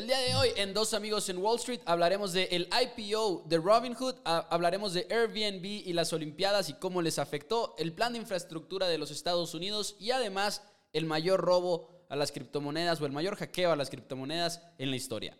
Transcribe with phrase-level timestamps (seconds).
[0.00, 3.58] El día de hoy en Dos Amigos en Wall Street hablaremos del el IPO de
[3.58, 8.88] Robinhood, hablaremos de Airbnb y las Olimpiadas y cómo les afectó el plan de infraestructura
[8.88, 10.62] de los Estados Unidos y además
[10.94, 14.96] el mayor robo a las criptomonedas o el mayor hackeo a las criptomonedas en la
[14.96, 15.36] historia.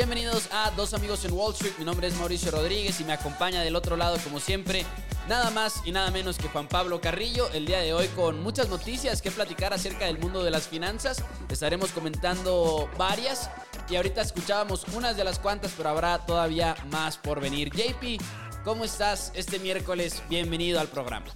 [0.00, 1.74] Bienvenidos a Dos Amigos en Wall Street.
[1.78, 4.86] Mi nombre es Mauricio Rodríguez y me acompaña del otro lado, como siempre,
[5.28, 7.50] nada más y nada menos que Juan Pablo Carrillo.
[7.52, 11.22] El día de hoy con muchas noticias que platicar acerca del mundo de las finanzas.
[11.50, 13.50] Estaremos comentando varias
[13.90, 17.68] y ahorita escuchábamos unas de las cuantas, pero habrá todavía más por venir.
[17.68, 18.22] JP,
[18.64, 20.22] ¿cómo estás este miércoles?
[20.30, 21.26] Bienvenido al programa.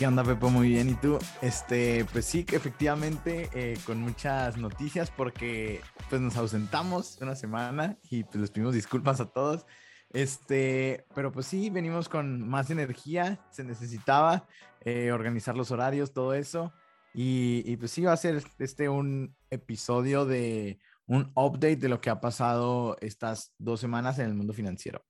[0.00, 0.48] ¿Qué onda, Pepo?
[0.48, 0.88] Muy bien.
[0.88, 1.18] ¿Y tú?
[1.42, 8.24] Este, pues sí, efectivamente, eh, con muchas noticias porque pues nos ausentamos una semana y
[8.24, 9.66] pues les pedimos disculpas a todos.
[10.08, 14.48] Este, pero pues sí, venimos con más energía, se necesitaba
[14.86, 16.72] eh, organizar los horarios, todo eso.
[17.12, 22.00] Y, y, pues sí, va a ser este un episodio de un update de lo
[22.00, 25.04] que ha pasado estas dos semanas en el mundo financiero.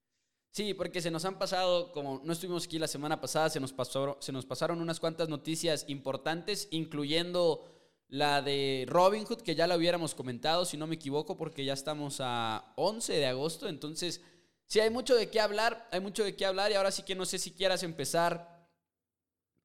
[0.53, 3.73] Sí, porque se nos han pasado, como no estuvimos aquí la semana pasada, se nos,
[3.73, 7.65] pasó, se nos pasaron unas cuantas noticias importantes, incluyendo
[8.09, 12.17] la de Robinhood, que ya la hubiéramos comentado, si no me equivoco, porque ya estamos
[12.19, 13.69] a 11 de agosto.
[13.69, 14.21] Entonces,
[14.67, 17.15] sí, hay mucho de qué hablar, hay mucho de qué hablar y ahora sí que
[17.15, 18.69] no sé si quieras empezar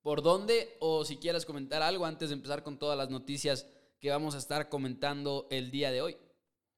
[0.03, 3.67] por dónde o si quieras comentar algo antes de empezar con todas las noticias
[3.99, 6.17] que vamos a estar comentando el día de hoy.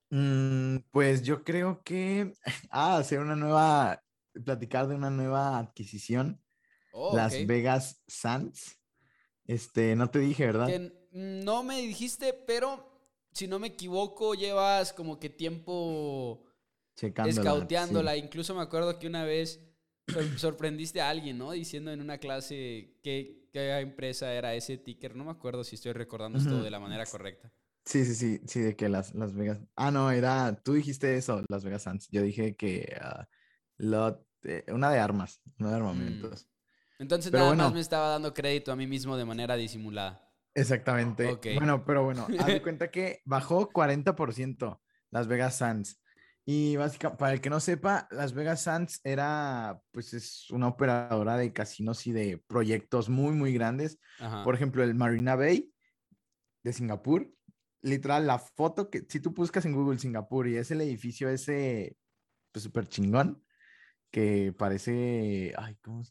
[0.09, 2.33] Mm, pues yo creo que,
[2.71, 4.03] ah, hacer una nueva,
[4.45, 6.41] platicar de una nueva adquisición,
[6.91, 8.79] oh, Las Vegas Sands.
[9.45, 10.69] Este, no te dije, ¿verdad?
[11.11, 12.87] no me dijiste, pero
[13.31, 16.43] si no me equivoco, llevas como que tiempo
[16.95, 18.17] escauteándola.
[18.17, 19.59] Incluso me acuerdo que una vez
[20.37, 21.51] sorprendiste a alguien, ¿no?
[21.51, 25.15] Diciendo en una clase qué, qué empresa era ese ticker.
[25.15, 27.51] No me acuerdo si estoy recordando esto de la manera correcta.
[27.87, 29.59] Sí, sí, sí, sí, de que las, las Vegas.
[29.77, 30.59] Ah, no, era.
[30.61, 32.09] Tú dijiste eso, Las Vegas Sands.
[32.11, 32.99] Yo dije que
[33.79, 36.45] uh, una de armas, una de armamentos.
[36.99, 37.03] Mm.
[37.03, 40.21] Entonces nada más me estaba dando crédito a mí mismo de manera disimulada.
[40.53, 41.39] Exactamente.
[41.55, 44.81] Bueno, pero bueno, haz de cuenta que bajó 40%
[45.11, 46.01] Las Vegas Sands.
[46.43, 51.37] Y básicamente, para el que no sepa, Las Vegas Sands era, pues es una operadora
[51.37, 53.97] de casinos y de proyectos muy, muy grandes.
[54.43, 55.71] Por ejemplo, el Marina Bay
[56.63, 57.31] de Singapur
[57.81, 61.97] literal, la foto que, si tú buscas en Google Singapur y es el edificio ese,
[62.51, 63.43] pues súper chingón,
[64.11, 66.03] que parece, ay, ¿cómo?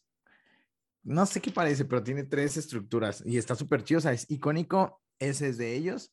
[1.03, 4.29] No sé qué parece, pero tiene tres estructuras y está súper chido, o sea, es
[4.31, 6.13] icónico, ese es de ellos.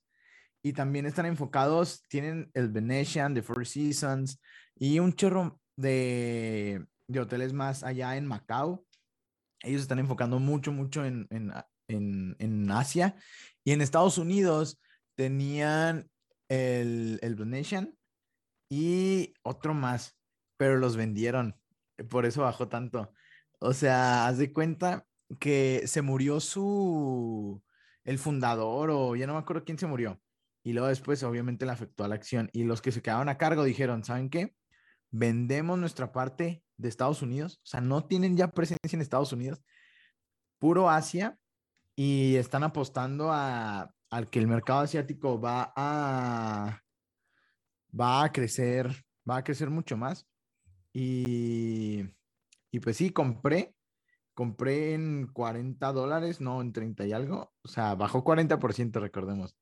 [0.62, 4.40] Y también están enfocados, tienen el Venetian, The Four Seasons
[4.76, 8.86] y un chorro de, de hoteles más allá en Macao.
[9.62, 11.52] Ellos están enfocando mucho, mucho en, en,
[11.88, 13.16] en, en Asia
[13.64, 14.80] y en Estados Unidos
[15.16, 16.10] tenían
[16.50, 17.98] el, el Donation
[18.70, 20.18] y otro más,
[20.58, 21.56] pero los vendieron.
[22.10, 23.14] Por eso bajó tanto.
[23.60, 25.06] O sea, haz de cuenta
[25.40, 27.62] que se murió su,
[28.04, 30.20] el fundador o ya no me acuerdo quién se murió.
[30.64, 32.50] Y luego después obviamente le afectó a la acción.
[32.54, 34.56] Y los que se quedaban a cargo dijeron, ¿saben qué?
[35.12, 37.60] Vendemos nuestra parte de Estados Unidos.
[37.64, 39.62] O sea, no tienen ya presencia en Estados Unidos.
[40.60, 41.38] Puro Asia.
[41.96, 46.80] Y están apostando a al que el mercado asiático va a,
[48.00, 48.88] va a crecer,
[49.28, 50.28] va a crecer mucho más.
[50.94, 52.04] Y,
[52.70, 53.74] y pues sí, compré,
[54.36, 59.58] compré en 40 dólares, no en 30 y algo, o sea, bajó 40%, recordemos.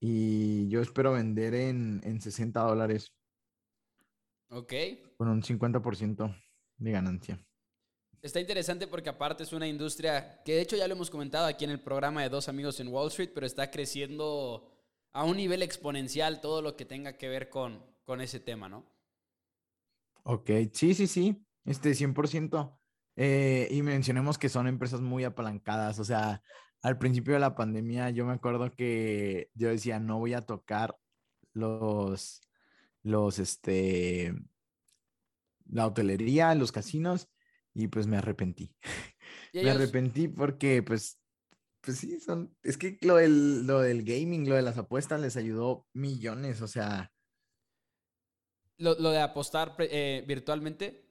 [0.00, 3.12] Y yo espero vender en, en 60 dólares.
[4.48, 4.72] Ok.
[5.18, 6.34] Con un 50%
[6.78, 7.38] de ganancia.
[8.22, 11.64] Está interesante porque aparte es una industria que de hecho ya lo hemos comentado aquí
[11.64, 14.70] en el programa de Dos Amigos en Wall Street, pero está creciendo
[15.12, 18.84] a un nivel exponencial todo lo que tenga que ver con, con ese tema, ¿no?
[20.24, 22.78] Ok, sí, sí, sí, este 100%.
[23.16, 26.42] Eh, y mencionemos que son empresas muy apalancadas, o sea,
[26.82, 30.96] al principio de la pandemia yo me acuerdo que yo decía, no voy a tocar
[31.52, 32.42] los,
[33.02, 34.34] los, este,
[35.70, 37.28] la hotelería, los casinos,
[37.74, 38.74] y pues me arrepentí.
[39.52, 41.18] me arrepentí porque pues,
[41.80, 45.36] pues sí, son, es que lo del, lo del gaming, lo de las apuestas les
[45.36, 47.12] ayudó millones, o sea.
[48.78, 51.06] Lo, de apostar eh, virtualmente.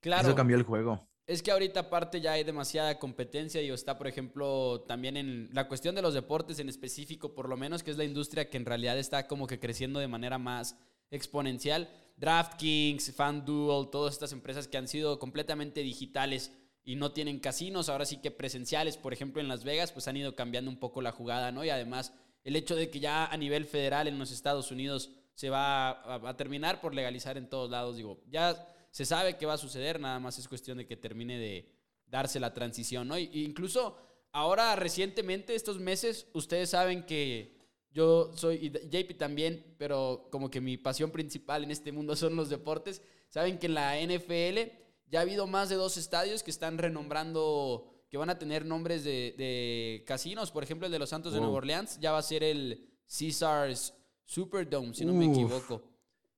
[0.00, 0.28] Claro.
[0.28, 1.08] Eso cambió el juego.
[1.26, 5.68] Es que ahorita aparte ya hay demasiada competencia y está, por ejemplo, también en la
[5.68, 8.66] cuestión de los deportes en específico, por lo menos, que es la industria que en
[8.66, 10.76] realidad está como que creciendo de manera más
[11.10, 11.88] exponencial.
[12.16, 16.52] DraftKings, FanDuel, todas estas empresas que han sido completamente digitales
[16.84, 20.16] y no tienen casinos, ahora sí que presenciales, por ejemplo, en Las Vegas, pues han
[20.16, 21.64] ido cambiando un poco la jugada, ¿no?
[21.64, 22.12] Y además,
[22.44, 25.90] el hecho de que ya a nivel federal en los Estados Unidos se va
[26.28, 30.00] a, terminar por legalizar en todos lados, digo, ya se sabe que va a suceder,
[30.00, 31.72] nada más es cuestión de que termine de
[32.06, 33.18] darse la transición, ¿no?
[33.18, 33.96] incluso
[34.32, 37.61] ahora recientemente, estos meses, ustedes saben que
[37.92, 42.36] yo soy, y JP también, pero como que mi pasión principal en este mundo son
[42.36, 43.02] los deportes.
[43.28, 44.72] Saben que en la NFL
[45.08, 49.04] ya ha habido más de dos estadios que están renombrando, que van a tener nombres
[49.04, 50.50] de, casinos.
[50.50, 53.94] Por ejemplo, el de los Santos de Nueva Orleans ya va a ser el Caesars
[54.24, 55.82] Superdome, si no me equivoco.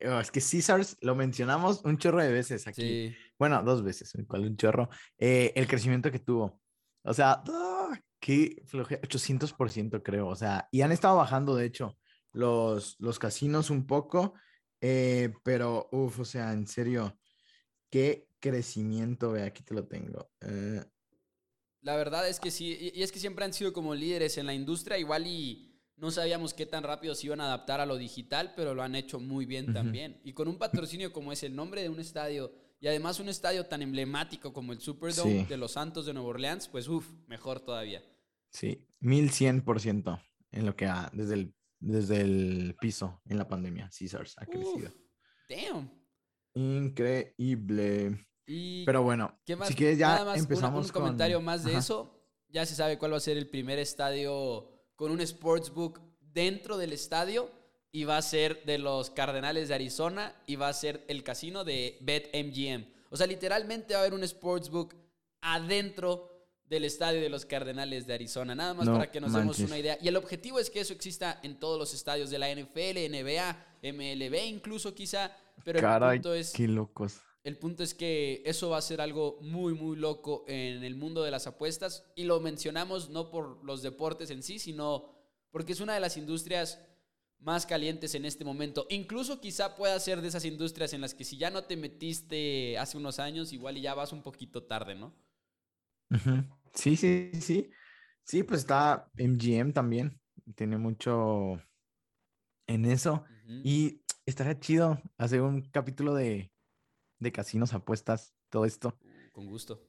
[0.04, 3.14] Oh, es que Caesars lo mencionamos un chorro de veces aquí.
[3.38, 4.88] Bueno, dos veces, cual un chorro.
[5.18, 6.60] Eh, el crecimiento que tuvo.
[7.04, 8.00] O sea, ¡ah!
[8.24, 10.28] Qué floje, 800% creo.
[10.28, 11.98] O sea, y han estado bajando, de hecho,
[12.32, 14.32] los, los casinos un poco.
[14.80, 17.18] Eh, pero, uff, o sea, en serio,
[17.90, 20.30] qué crecimiento, ve, aquí te lo tengo.
[20.40, 20.82] Eh.
[21.82, 24.54] La verdad es que sí, y es que siempre han sido como líderes en la
[24.54, 28.54] industria, igual y no sabíamos qué tan rápido se iban a adaptar a lo digital,
[28.56, 30.18] pero lo han hecho muy bien también.
[30.24, 33.66] Y con un patrocinio como es el nombre de un estadio, y además un estadio
[33.66, 38.02] tan emblemático como el Superdome de los Santos de Nueva Orleans, pues uff, mejor todavía.
[38.54, 40.22] Sí, 1100%
[40.52, 44.92] en lo que ha, desde el, desde el piso en la pandemia, Caesars ha crecido.
[45.48, 45.90] damn.
[46.54, 48.16] Increíble.
[48.46, 52.10] Pero bueno, si quieres ya empezamos un comentario más de eso.
[52.48, 56.92] Ya se sabe cuál va a ser el primer estadio con un sportsbook dentro del
[56.92, 57.50] estadio
[57.90, 61.64] y va a ser de los Cardenales de Arizona y va a ser el casino
[61.64, 62.86] de BetMGM.
[63.10, 64.94] O sea, literalmente va a haber un sportsbook
[65.40, 66.33] adentro
[66.74, 68.54] del estadio de los Cardenales de Arizona.
[68.54, 69.96] Nada más para que nos demos una idea.
[70.02, 73.66] Y el objetivo es que eso exista en todos los estadios de la NFL, NBA,
[73.82, 75.34] MLB incluso quizá.
[75.64, 76.52] Pero el punto es...
[76.52, 77.20] Qué locos.
[77.44, 81.22] El punto es que eso va a ser algo muy, muy loco en el mundo
[81.22, 85.10] de las apuestas y lo mencionamos no por los deportes en sí, sino
[85.50, 86.80] porque es una de las industrias
[87.40, 88.86] más calientes en este momento.
[88.88, 92.78] Incluso quizá pueda ser de esas industrias en las que si ya no te metiste
[92.78, 95.12] hace unos años, igual y ya vas un poquito tarde, ¿no?
[96.74, 97.70] Sí, sí, sí.
[98.24, 100.20] Sí, pues está MGM también.
[100.54, 101.60] Tiene mucho
[102.66, 103.24] en eso.
[103.62, 106.50] Y estaría chido hacer un capítulo de
[107.24, 108.96] de casinos, apuestas, todo esto.
[109.32, 109.88] Con gusto.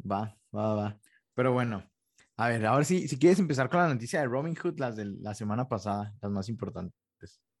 [0.00, 1.00] Va, va, va.
[1.34, 1.90] Pero bueno,
[2.36, 5.06] a ver, ahora sí, si quieres empezar con la noticia de Robin Hood, las de
[5.06, 6.94] la semana pasada, las más importantes.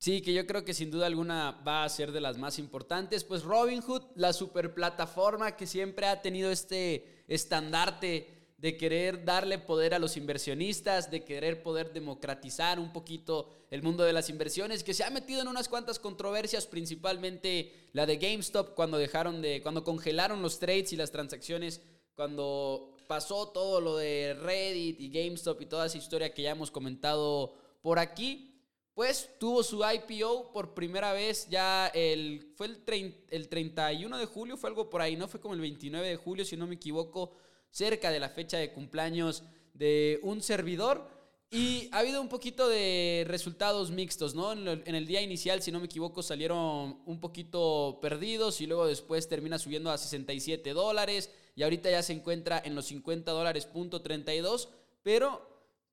[0.00, 3.24] Sí, que yo creo que sin duda alguna va a ser de las más importantes.
[3.24, 9.58] Pues Robin Hood, la super plataforma que siempre ha tenido este estandarte de querer darle
[9.58, 14.82] poder a los inversionistas, de querer poder democratizar un poquito el mundo de las inversiones,
[14.82, 19.62] que se ha metido en unas cuantas controversias, principalmente la de GameStop cuando dejaron de,
[19.62, 21.80] cuando congelaron los trades y las transacciones,
[22.16, 26.72] cuando pasó todo lo de Reddit y GameStop y toda esa historia que ya hemos
[26.72, 28.56] comentado por aquí.
[28.92, 34.56] Pues tuvo su IPO por primera vez ya el, fue el, el 31 de julio,
[34.56, 37.30] fue algo por ahí, no fue como el 29 de julio, si no me equivoco,
[37.70, 39.44] cerca de la fecha de cumpleaños
[39.74, 41.18] de un servidor.
[41.50, 44.52] Y ha habido un poquito de resultados mixtos, ¿no?
[44.52, 49.28] En, el día inicial, si no me equivoco, salieron un poquito perdidos y luego después
[49.28, 54.02] termina subiendo a 67 dólares y ahorita ya se encuentra en los 50 dólares punto
[54.02, 54.68] 32,
[55.02, 55.48] pero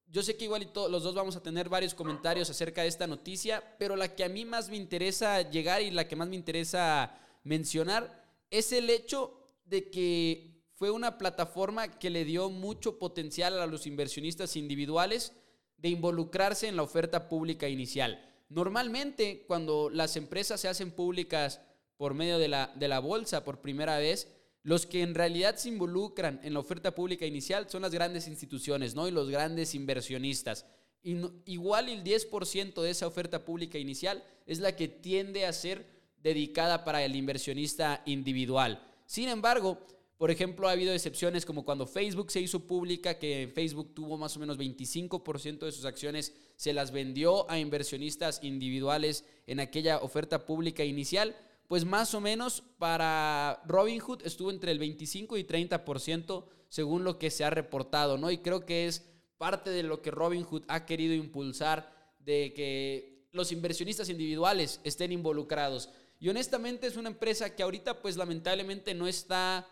[0.08, 3.64] yo sé que igual los dos vamos a tener varios comentarios acerca de esta noticia,
[3.80, 7.18] pero la que a mí más me interesa llegar y la que más me interesa
[7.44, 13.66] mencionar es el hecho de que fue una plataforma que le dio mucho potencial a
[13.66, 15.34] los inversionistas individuales
[15.78, 18.22] de involucrarse en la oferta pública inicial.
[18.50, 21.62] Normalmente, cuando las empresas se hacen públicas
[21.98, 24.28] por medio de la, de la bolsa por primera vez,
[24.64, 28.96] los que en realidad se involucran en la oferta pública inicial son las grandes instituciones,
[28.96, 29.08] ¿no?
[29.08, 30.66] Y los grandes inversionistas.
[31.04, 35.86] Y igual el 10% de esa oferta pública inicial es la que tiende a ser
[36.22, 38.84] dedicada para el inversionista individual.
[39.06, 39.86] Sin embargo,
[40.18, 44.38] por ejemplo, ha habido excepciones como cuando Facebook se hizo pública, que Facebook tuvo más
[44.38, 50.46] o menos 25% de sus acciones, se las vendió a inversionistas individuales en aquella oferta
[50.46, 51.36] pública inicial.
[51.68, 57.32] Pues más o menos para Robinhood estuvo entre el 25 y 30% según lo que
[57.32, 58.32] se ha reportado, ¿no?
[58.32, 59.04] Y creo que es
[59.38, 65.90] parte de lo que Robinhood ha querido impulsar, de que los inversionistas individuales estén involucrados.
[66.20, 69.68] Y honestamente es una empresa que ahorita pues lamentablemente no está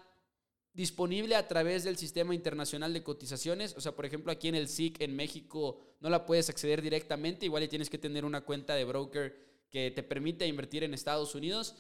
[0.74, 3.76] disponible a través del sistema internacional de cotizaciones.
[3.78, 7.46] O sea, por ejemplo, aquí en el SIC en México no la puedes acceder directamente,
[7.46, 9.38] igual tienes que tener una cuenta de broker
[9.70, 11.76] que te permite invertir en Estados Unidos.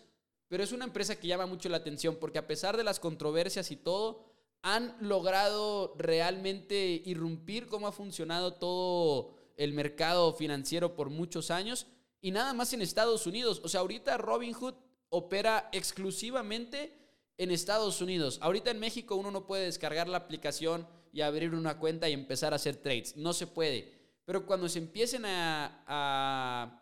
[0.47, 3.71] Pero es una empresa que llama mucho la atención porque a pesar de las controversias
[3.71, 4.31] y todo,
[4.61, 11.87] han logrado realmente irrumpir cómo ha funcionado todo el mercado financiero por muchos años
[12.21, 13.61] y nada más en Estados Unidos.
[13.63, 14.75] O sea, ahorita Robinhood
[15.09, 17.02] opera exclusivamente
[17.37, 18.39] en Estados Unidos.
[18.41, 22.53] Ahorita en México uno no puede descargar la aplicación y abrir una cuenta y empezar
[22.53, 23.15] a hacer trades.
[23.15, 23.93] No se puede.
[24.25, 26.81] Pero cuando se empiecen a,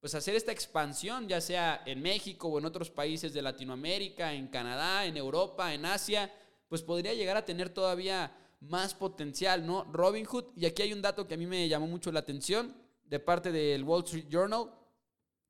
[0.00, 4.48] pues hacer esta expansión, ya sea en México o en otros países de Latinoamérica, en
[4.48, 6.32] Canadá, en Europa, en Asia,
[6.68, 9.84] pues podría llegar a tener todavía más potencial, ¿no?
[9.84, 13.18] Robinhood, y aquí hay un dato que a mí me llamó mucho la atención de
[13.18, 14.70] parte del Wall Street Journal,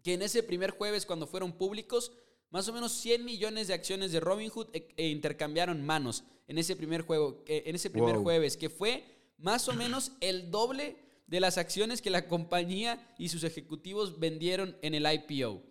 [0.02, 2.12] que en ese primer jueves cuando fueron públicos,
[2.50, 6.76] más o menos 100 millones de acciones de Robinhood e, e intercambiaron manos en ese
[6.76, 9.04] primer juego, en ese primer jueves, que fue
[9.38, 14.76] más o menos el doble de las acciones que la compañía y sus ejecutivos vendieron
[14.82, 15.62] en el IPO.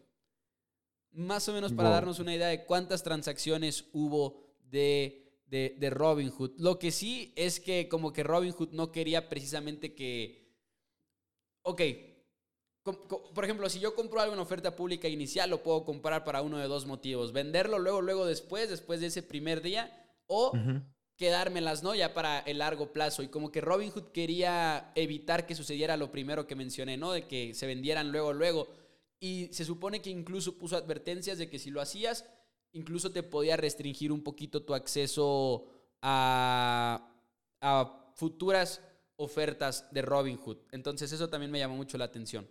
[1.12, 6.52] Más o menos para darnos una idea de cuántas transacciones hubo de, de, de Robinhood.
[6.58, 10.48] Lo que sí es que como que Robinhood no quería precisamente que...
[11.64, 11.82] Ok,
[12.94, 16.58] por ejemplo, si yo compro algo en oferta pública inicial, lo puedo comprar para uno
[16.58, 17.34] de dos motivos.
[17.34, 19.92] Venderlo luego, luego después, después de ese primer día,
[20.28, 20.52] o
[21.18, 21.94] quedármelas, ¿no?
[21.96, 23.24] Ya para el largo plazo.
[23.24, 27.12] Y como que Robinhood quería evitar que sucediera lo primero que mencioné, ¿no?
[27.12, 28.68] De que se vendieran luego, luego.
[29.20, 32.26] Y se supone que incluso puso advertencias de que si lo hacías,
[32.72, 35.66] incluso te podía restringir un poquito tu acceso
[36.02, 37.12] a,
[37.60, 38.82] a futuras
[39.18, 40.58] ofertas de Robinhood.
[40.72, 42.48] Entonces eso también me llamó mucho la atención.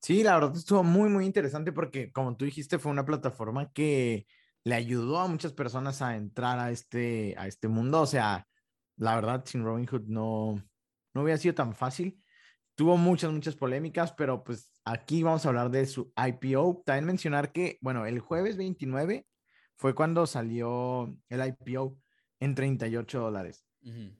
[0.00, 4.26] Sí, la verdad estuvo muy, muy interesante porque, como tú dijiste, fue una plataforma que
[4.64, 8.00] le ayudó a muchas personas a entrar a este, a este mundo.
[8.00, 8.46] O sea,
[8.96, 10.62] la verdad, sin Robinhood no,
[11.14, 12.22] no hubiera sido tan fácil.
[12.74, 16.82] Tuvo muchas, muchas polémicas, pero pues aquí vamos a hablar de su IPO.
[16.86, 19.26] También mencionar que, bueno, el jueves 29
[19.76, 21.96] fue cuando salió el IPO
[22.40, 23.66] en 38 dólares.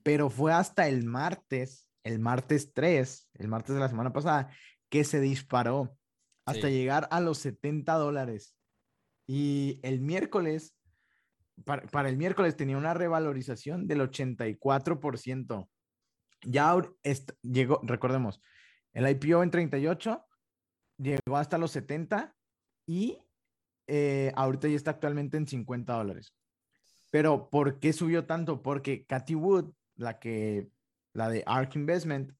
[0.03, 4.49] Pero fue hasta el martes, el martes 3, el martes de la semana pasada,
[4.91, 5.97] que se disparó
[6.45, 8.57] hasta llegar a los 70 dólares.
[9.25, 10.75] Y el miércoles,
[11.63, 15.69] para, el miércoles tenía una revalorización del 84%.
[16.43, 16.75] Ya
[17.41, 18.41] llegó, recordemos,
[18.91, 20.25] el IPO en 38
[20.97, 22.35] llegó hasta los 70
[22.85, 23.17] y
[23.87, 26.33] eh, ahorita ya está actualmente en 50 dólares.
[27.11, 28.61] Pero ¿por qué subió tanto?
[28.61, 30.69] Porque Cathy Wood, la que,
[31.13, 32.33] la de ARK Investment,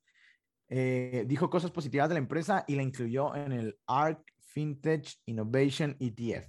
[0.74, 5.98] eh, dijo cosas positivas de la empresa y la incluyó en el ARC FinTech Innovation
[6.00, 6.48] ETF.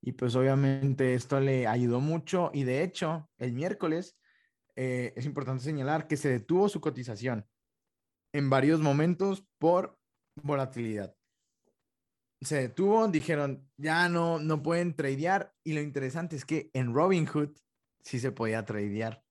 [0.00, 4.16] Y pues obviamente esto le ayudó mucho y de hecho el miércoles
[4.76, 7.44] eh, es importante señalar que se detuvo su cotización
[8.32, 9.98] en varios momentos por
[10.36, 11.16] volatilidad.
[12.40, 17.50] Se detuvo, dijeron, ya no, no pueden tradear y lo interesante es que en Robinhood
[18.00, 19.24] sí se podía tradear.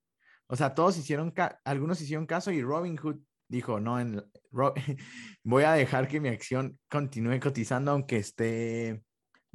[0.47, 4.23] O sea, todos hicieron, algunos hicieron caso y Robinhood dijo, no, en,
[5.43, 9.03] voy a dejar que mi acción continúe cotizando aunque esté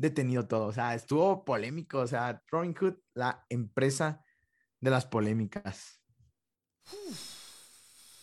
[0.00, 0.66] detenido todo.
[0.66, 1.98] O sea, estuvo polémico.
[1.98, 4.24] O sea, Robinhood, la empresa
[4.80, 6.02] de las polémicas.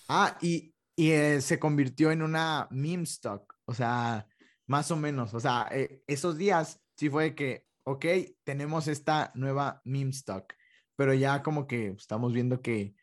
[0.09, 3.53] Ah, y, eh, se convirtió en una meme stock.
[3.65, 4.27] O sea,
[4.65, 5.33] más o menos.
[5.33, 8.05] O sea, eh, esos días sí fue que, ok,
[8.43, 10.53] tenemos esta nueva meme stock.
[10.95, 12.95] Pero ya como que estamos viendo que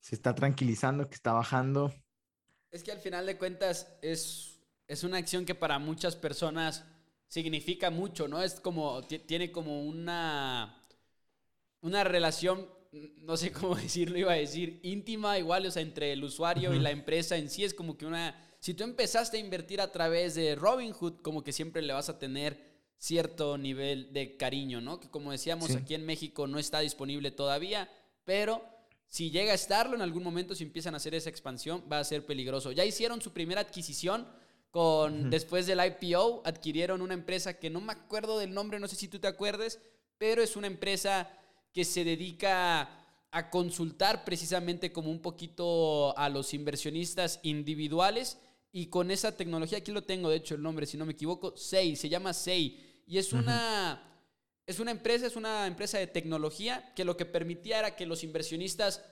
[0.00, 1.92] se está tranquilizando, que está bajando.
[2.70, 6.84] Es que al final de cuentas es, es una acción que para muchas personas
[7.28, 8.42] significa mucho, ¿no?
[8.42, 10.82] Es como, tiene como una,
[11.80, 16.24] una relación, no sé cómo decirlo, iba a decir, íntima igual, o sea, entre el
[16.24, 19.80] usuario y la empresa en sí, es como que una, si tú empezaste a invertir
[19.80, 22.66] a través de Robinhood, como que siempre le vas a tener
[22.98, 24.98] cierto nivel de cariño, ¿no?
[24.98, 27.88] Que como decíamos, aquí en México no está disponible todavía,
[28.24, 28.64] pero
[29.08, 32.04] si llega a estarlo en algún momento, si empiezan a hacer esa expansión, va a
[32.04, 32.72] ser peligroso.
[32.72, 34.26] Ya hicieron su primera adquisición
[34.70, 38.96] con después del IPO, adquirieron una empresa que no me acuerdo del nombre, no sé
[38.96, 39.80] si tú te acuerdes,
[40.18, 41.30] pero es una empresa
[41.72, 42.90] que se dedica
[43.30, 48.38] a consultar precisamente como un poquito a los inversionistas individuales
[48.72, 51.56] y con esa tecnología, aquí lo tengo de hecho el nombre, si no me equivoco,
[51.56, 54.07] SEI, se llama SEI y es una
[54.68, 58.22] es una empresa, es una empresa de tecnología que lo que permitía era que los
[58.22, 59.02] inversionistas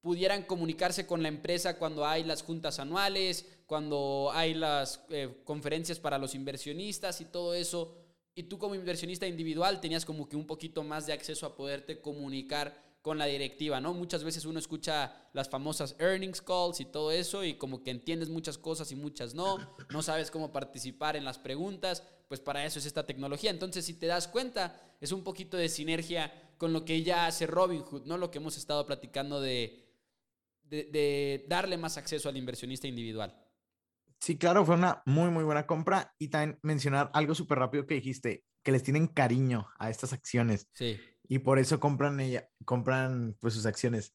[0.00, 6.00] pudieran comunicarse con la empresa cuando hay las juntas anuales, cuando hay las eh, conferencias
[6.00, 7.94] para los inversionistas y todo eso
[8.34, 12.00] y tú como inversionista individual tenías como que un poquito más de acceso a poderte
[12.00, 13.92] comunicar con la directiva, ¿no?
[13.92, 18.30] Muchas veces uno escucha las famosas earnings calls y todo eso y como que entiendes
[18.30, 19.58] muchas cosas y muchas no,
[19.90, 22.02] no sabes cómo participar en las preguntas,
[22.32, 23.50] pues para eso es esta tecnología.
[23.50, 27.46] Entonces, si te das cuenta, es un poquito de sinergia con lo que ya hace
[27.46, 28.16] Robinhood, ¿no?
[28.16, 29.86] Lo que hemos estado platicando de,
[30.64, 33.36] de, darle más acceso al inversionista individual.
[34.18, 37.96] Sí, claro, fue una muy, muy buena compra y también mencionar algo súper rápido que
[37.96, 40.68] dijiste, que les tienen cariño a estas acciones.
[40.72, 40.98] Sí
[41.32, 44.14] y por eso compran, ella, compran pues sus acciones.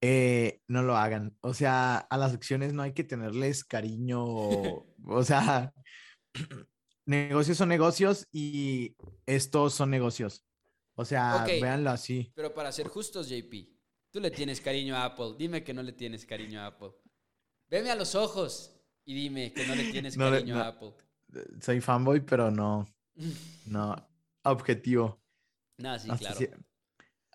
[0.00, 1.36] Eh, no lo hagan.
[1.42, 4.24] O sea, a las acciones no hay que tenerles cariño.
[4.24, 5.74] o sea,
[7.06, 8.96] negocios son negocios y
[9.26, 10.44] estos son negocios.
[10.96, 12.32] O sea, véanlo así.
[12.34, 13.52] Pero para ser justos, JP,
[14.10, 15.34] tú le tienes cariño a Apple.
[15.38, 16.92] Dime que no le tienes cariño a Apple.
[17.68, 20.94] Veme a los ojos y dime que no le tienes cariño a Apple.
[21.60, 22.86] Soy fanboy, pero no.
[23.66, 23.96] No.
[24.44, 25.22] Objetivo.
[25.78, 26.38] No, sí, claro.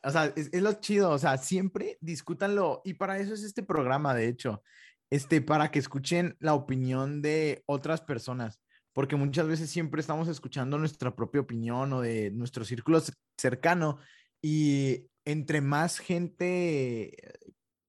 [0.04, 2.82] o sea, es, lo chido, o sea, siempre discútanlo.
[2.86, 4.64] Y para eso es este programa, de hecho,
[5.10, 8.62] este, para que escuchen la opinión de otras personas,
[8.94, 13.02] porque muchas veces siempre estamos escuchando nuestra propia opinión o de nuestro círculo
[13.38, 14.00] cercano
[14.42, 17.16] y entre más gente,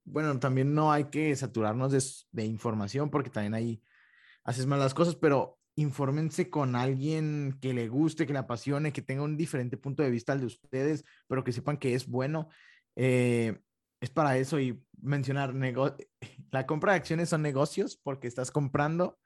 [0.05, 3.83] bueno, también no hay que saturarnos de, información porque también ahí
[4.45, 9.23] haces malas cosas, pero infórmense con alguien que le guste, que le apasione, que tenga
[9.23, 12.49] un diferente punto de vista al de ustedes, pero que sepan que es bueno.
[12.97, 13.59] Eh,
[14.01, 15.55] es para eso y mencionar,
[16.51, 19.19] la compra de acciones son negocios porque estás comprando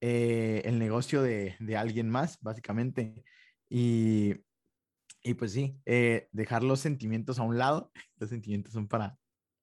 [0.00, 3.24] eh, el negocio de, alguien más, básicamente.
[3.68, 4.34] Y,
[5.22, 9.18] y pues sí, eh, dejar los sentimientos a un lado, los sentimientos son para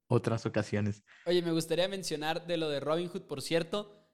[0.07, 1.03] otras ocasiones.
[1.25, 4.09] Oye, me gustaría mencionar de lo de Robinhood, por cierto,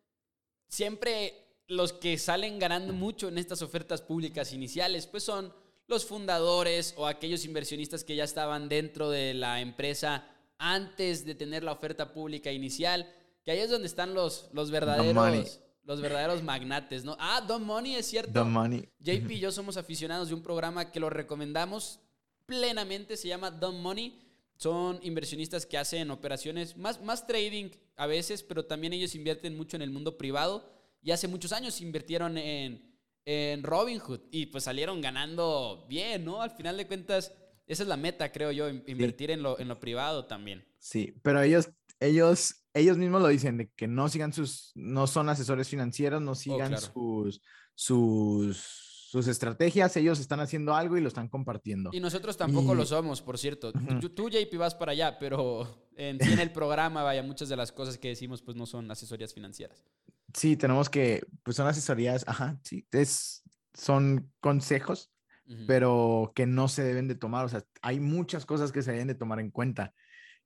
[0.68, 5.54] siempre los que salen ganando mucho en estas ofertas públicas iniciales, pues son
[5.88, 10.28] los fundadores o aquellos inversionistas que ya estaban dentro de la empresa
[10.58, 13.14] antes de tener la oferta pública inicial,
[13.44, 17.16] que ahí es donde están los, los verdaderos los verdaderos magnates, ¿no?
[17.20, 18.32] Ah, Don Money es cierto.
[18.32, 18.88] Don Money.
[19.00, 22.00] JP y yo somos aficionados de un programa que lo recomendamos
[22.46, 24.20] plenamente, se llama Don Money.
[24.56, 29.76] Son inversionistas que hacen operaciones, más, más trading a veces, pero también ellos invierten mucho
[29.76, 30.70] en el mundo privado
[31.02, 36.42] y hace muchos años invirtieron en, en Robinhood y pues salieron ganando bien, ¿no?
[36.42, 37.34] Al final de cuentas,
[37.68, 40.66] esa es la meta, creo yo, invertir en, lo, en lo privado también.
[40.78, 41.70] Sí, pero ellos,
[42.04, 46.32] ellos, ellos mismos lo dicen, de que no sigan sus, no son asesores financieros, no
[46.32, 47.42] oh, sigan sus,
[47.76, 51.92] sus, sus estrategias, ellos están haciendo algo y lo están compartiendo.
[51.94, 53.72] Y nosotros tampoco lo somos, por cierto.
[53.72, 57.98] tú, JP, vas para allá, pero en, en el programa, vaya, muchas de las cosas
[57.98, 59.86] que decimos pues no son asesorías financieras.
[60.34, 65.12] Sí, tenemos que, pues son asesorías, ajá, sí, es, son consejos,
[65.68, 69.08] pero que no se deben de tomar, o sea, hay muchas cosas que se deben
[69.08, 69.94] de tomar en cuenta.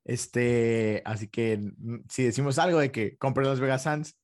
[0.08, 4.18] Este, así que mm, si decimos algo de que compren los Vegas Sands,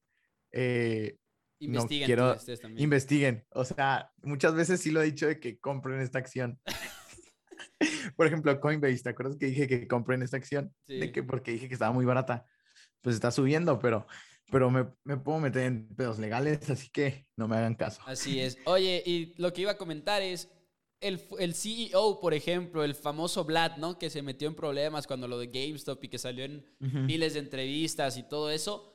[0.54, 1.18] eh,
[1.60, 2.38] investiguen, quiero,
[2.78, 3.46] investiguen.
[3.50, 6.58] O sea, muchas veces sí lo he dicho de que compren esta acción.
[8.16, 10.74] Por ejemplo, Coinbase, ¿te acuerdas que dije que compren esta acción?
[10.88, 12.46] De que porque dije que estaba muy barata.
[13.02, 14.08] Pues está subiendo, pero
[14.50, 18.02] pero me, me, puedo meter en pedos legales, así que no me hagan caso.
[18.06, 18.58] Así es.
[18.66, 20.50] Oye, y lo que iba a comentar es,
[21.04, 24.00] el, el CEO, por ejemplo, el famoso Vlad, ¿no?
[24.00, 27.40] Que se metió en problemas cuando lo de GameStop y que salió en miles de
[27.40, 28.90] entrevistas y todo eso.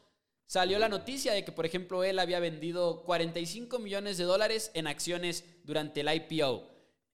[0.46, 4.86] Salió la noticia de que, por ejemplo, él había vendido 45 millones de dólares en
[4.86, 6.66] acciones durante el IPO.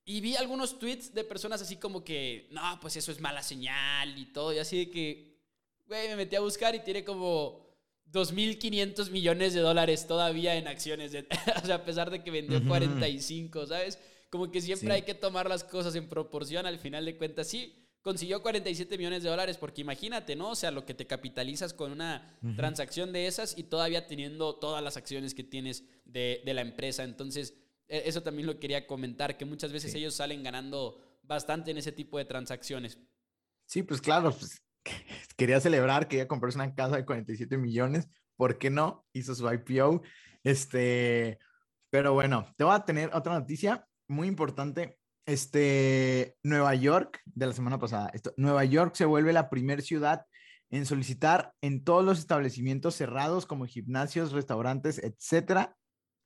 [0.05, 4.17] Y vi algunos tweets de personas así como que, no, pues eso es mala señal
[4.17, 4.53] y todo.
[4.53, 5.41] Y así de que,
[5.87, 7.67] güey, me metí a buscar y tiene como
[8.13, 11.13] 2.500 millones de dólares todavía en acciones.
[11.63, 13.99] o sea, a pesar de que vendió 45, ¿sabes?
[14.35, 16.67] Como que siempre hay que tomar las cosas en proporción.
[16.67, 20.51] Al final de cuentas, sí, consiguió 47 millones de dólares, porque imagínate, ¿no?
[20.51, 24.83] O sea, lo que te capitalizas con una transacción de esas y todavía teniendo todas
[24.83, 27.05] las acciones que tienes de, la empresa.
[27.05, 27.55] Entonces,
[27.87, 31.93] e, eso también lo quería comentar, que muchas veces ellos salen ganando bastante en ese
[31.93, 32.99] tipo de transacciones.
[33.67, 34.65] Sí, pues claro, pues
[35.37, 39.07] quería celebrar, quería comprarse una casa de 47 millones, ¿por qué no?
[39.13, 40.03] Hizo su IPO.
[40.43, 41.39] Este,
[41.89, 44.99] pero bueno, te voy a tener otra noticia muy importante.
[45.27, 50.27] Este, Nueva York, de la semana pasada, esto, Nueva York se vuelve la primera ciudad
[50.71, 55.77] en solicitar en todos los establecimientos cerrados como gimnasios, restaurantes, etcétera,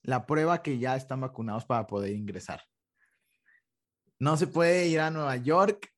[0.02, 2.62] la prueba que ya están vacunados para poder ingresar.
[4.18, 5.92] No se puede ir a Nueva York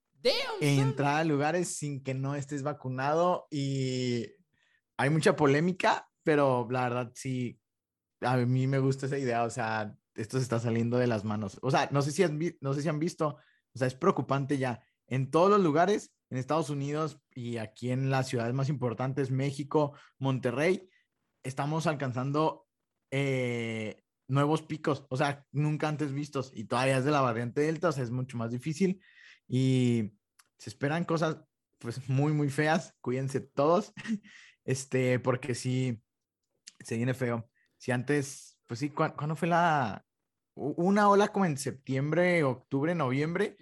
[0.61, 4.27] entrar a lugares sin que no estés vacunado y
[4.99, 7.59] hay mucha polémica, pero la verdad sí,
[8.21, 11.59] a mí me gusta esa idea, o sea, esto se está saliendo de las manos.
[11.63, 12.25] O sea, no sé si,
[12.61, 13.37] no sé si han visto,
[13.75, 14.83] o sea, es preocupante ya.
[15.07, 19.95] En todos los lugares, en Estados Unidos y aquí en las ciudades más importantes, México,
[20.19, 20.89] Monterrey,
[21.43, 22.67] estamos alcanzando
[23.11, 27.89] eh, nuevos picos, o sea, nunca antes vistos y todavía es de la variante Delta,
[27.89, 29.03] o sea, es mucho más difícil
[29.49, 30.13] y
[30.59, 31.39] se esperan cosas
[31.79, 33.93] pues muy, muy feas, cuídense todos,
[34.65, 36.03] este, porque sí,
[36.79, 37.51] se viene feo.
[37.79, 40.07] Si antes, pues sí, ¿cuándo fue la,
[40.55, 43.57] una ola como en septiembre, octubre, noviembre,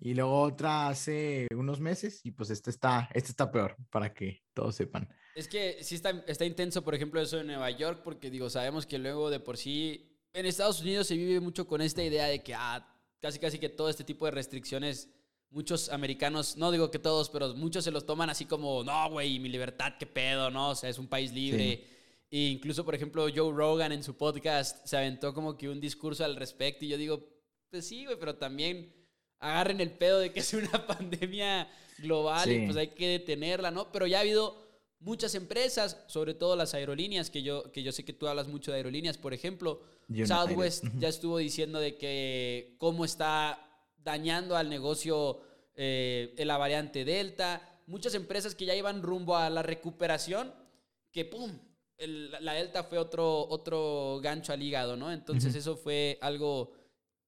[0.00, 4.42] y luego otra hace unos meses, y pues este está, este está peor, para que
[4.54, 5.08] todos sepan.
[5.36, 8.84] Es que sí está, está intenso, por ejemplo, eso en Nueva York, porque digo, sabemos
[8.84, 12.42] que luego de por sí, en Estados Unidos se vive mucho con esta idea de
[12.42, 12.84] que, ah,
[13.20, 15.08] casi casi que todo este tipo de restricciones,
[15.50, 19.38] muchos americanos, no digo que todos, pero muchos se los toman así como, no, güey,
[19.38, 20.70] mi libertad, qué pedo, ¿no?
[20.70, 21.97] O sea, es un país libre.
[22.30, 26.24] E incluso, por ejemplo, Joe Rogan en su podcast se aventó como que un discurso
[26.24, 27.26] al respecto y yo digo,
[27.70, 28.94] pues sí, güey, pero también
[29.38, 33.90] agarren el pedo de que es una pandemia global y pues hay que detenerla, ¿no?
[33.92, 34.68] Pero ya ha habido
[35.00, 38.70] muchas empresas, sobre todo las aerolíneas, que yo, que yo sé que tú hablas mucho
[38.70, 39.82] de aerolíneas, por ejemplo,
[40.26, 43.64] Southwest ya estuvo diciendo de que cómo está
[43.98, 45.40] dañando al negocio
[45.74, 50.52] eh, la variante Delta, muchas empresas que ya iban rumbo a la recuperación,
[51.12, 51.58] que ¡pum!
[51.98, 55.10] La Delta fue otro, otro gancho al hígado, ¿no?
[55.12, 56.72] Entonces eso fue algo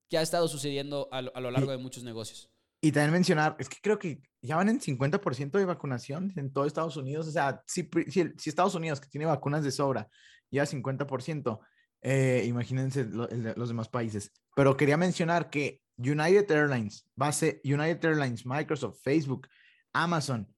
[0.09, 2.51] que ha estado sucediendo a lo, largo de muchos negocios.
[2.81, 6.67] Y también mencionar, es que creo que ya van en 50% de vacunación en todo
[6.67, 7.29] Estados Unidos.
[7.29, 10.09] O sea, si, si, Estados Unidos, que tiene vacunas de sobra,
[10.51, 11.61] ya 50%,
[12.03, 14.33] eh, imagínense los demás países.
[14.55, 19.47] Pero quería mencionar que United Airlines, base United Airlines, Microsoft, Facebook,
[19.93, 20.49] Amazon,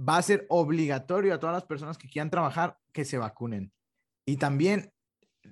[0.00, 3.72] va a ser obligatorio a todas las personas que quieran trabajar que se vacunen.
[4.24, 4.92] Y también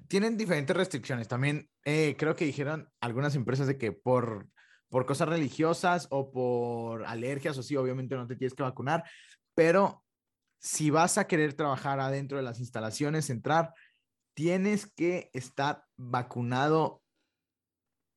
[0.09, 1.29] tienen diferentes restricciones.
[1.29, 4.49] También eh, creo que dijeron algunas empresas de que por,
[4.89, 9.05] por cosas religiosas o por alergias o sí, obviamente no te tienes que vacunar,
[9.55, 10.05] pero
[10.59, 13.73] si vas a querer trabajar adentro de las instalaciones, entrar,
[14.35, 17.03] tienes que estar vacunado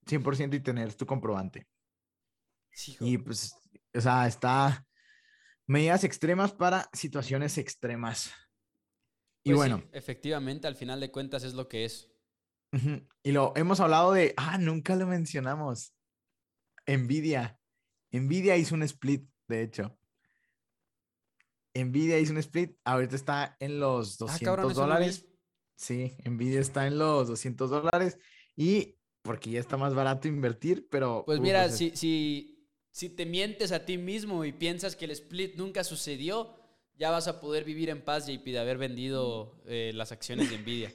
[0.06, 1.68] 100% y tener tu comprobante.
[3.00, 3.54] y pues,
[3.94, 4.86] o sea, está
[5.70, 8.32] medidas extremas para situaciones extremas.
[9.44, 9.84] y pues bueno.
[9.94, 12.10] efectivamente, al final de cuentas es lo que es.
[13.24, 15.94] Y lo hemos hablado de, ah, nunca lo mencionamos.
[16.88, 17.60] Nvidia.
[18.12, 19.98] Nvidia hizo un split, de hecho.
[21.76, 25.28] Nvidia hizo un split, ahorita está en los 200 ah, dólares.
[25.76, 28.18] Sí, Nvidia está en los 200 dólares
[28.56, 31.24] y porque ya está más barato invertir, pero...
[31.26, 32.59] Pues mira, pues si, si,
[32.92, 36.56] si te mientes a ti mismo y piensas que el split nunca sucedió,
[36.98, 40.58] ya vas a poder vivir en paz, JP, de haber vendido eh, las acciones de
[40.58, 40.94] Nvidia.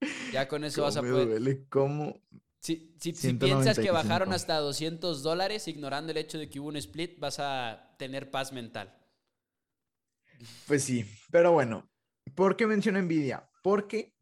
[0.32, 1.26] Ya con eso vas a poder...
[1.26, 1.64] Duele?
[1.68, 2.22] ¿Cómo?
[2.60, 6.68] Si, si, si, piensas que bajaron hasta 200 dólares, ignorando el hecho de que hubo
[6.68, 8.96] un split, vas a tener paz mental.
[10.66, 11.90] Pues sí, pero bueno,
[12.34, 13.50] ¿por qué menciono Nvidia?
[13.62, 14.14] Porque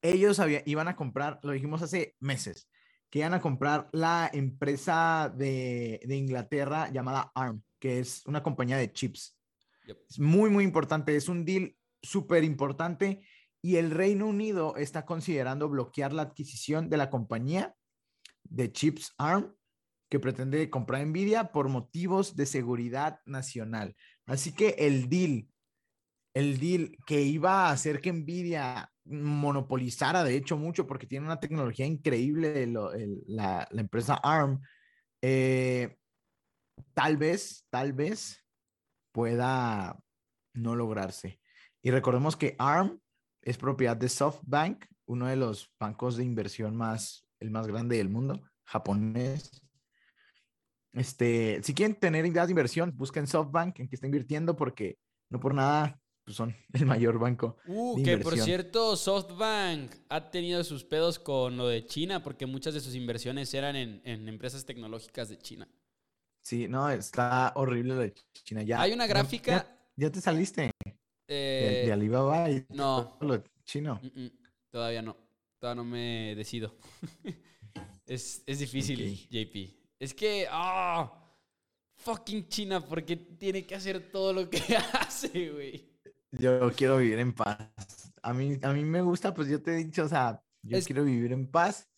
[0.00, 2.68] ellos iban a comprar, lo dijimos hace meses,
[3.12, 8.90] que iban a comprar la empresa de, Inglaterra llamada ARM, que es una compañía de
[8.90, 9.38] chips.
[10.08, 13.22] Es muy, muy importante, es un deal súper importante
[13.60, 17.74] y el Reino Unido está considerando bloquear la adquisición de la compañía
[18.44, 19.54] de chips ARM
[20.08, 23.94] que pretende comprar Nvidia por motivos de seguridad nacional.
[24.24, 25.50] Así que el deal,
[26.32, 31.40] el deal que iba a hacer que Nvidia monopolizara, de hecho, mucho, porque tiene una
[31.40, 32.66] tecnología increíble
[33.26, 34.60] la, empresa ARM,
[35.22, 35.96] eh,
[36.94, 38.44] tal vez, tal vez
[39.12, 39.98] pueda
[40.54, 41.40] no lograrse.
[41.82, 43.00] Y recordemos que ARM
[43.42, 48.08] es propiedad de SoftBank, uno de los bancos de inversión más, el más grande del
[48.08, 49.62] mundo, japonés.
[50.92, 54.98] Este, si quieren tener ideas de inversión, busquen SoftBank en que está invirtiendo porque
[55.30, 55.98] no por nada
[56.32, 57.56] pues son el mayor banco.
[57.66, 62.74] Uh, que por cierto, SoftBank ha tenido sus pedos con lo de China porque muchas
[62.74, 65.68] de sus inversiones eran en, empresas tecnológicas de China.
[66.40, 68.62] Sí, no, está horrible lo de China.
[68.62, 69.78] Ya, Hay una gráfica.
[69.96, 70.70] Ya, te saliste
[71.28, 73.16] de, eh, Alibaba y no.
[73.20, 74.00] lo chino.
[74.70, 75.16] todavía no.
[75.58, 76.74] Todavía no me decido.
[78.06, 79.70] es, difícil, JP.
[80.00, 80.46] Es que.
[80.50, 81.18] ¡Ah!
[82.02, 84.58] fucking China, porque tiene que hacer todo lo que
[84.94, 85.91] hace, güey.
[86.32, 88.12] Yo quiero vivir en paz.
[88.22, 91.04] A mí, a mí me gusta, pues yo te he dicho, o sea, yo quiero
[91.04, 91.88] vivir en paz.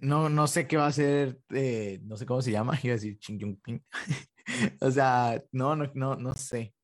[0.00, 2.96] No, no sé qué va a ser, eh, no sé cómo se llama, iba a
[2.96, 3.58] decir Ching
[4.80, 6.74] o sea, no, no, no, no sé.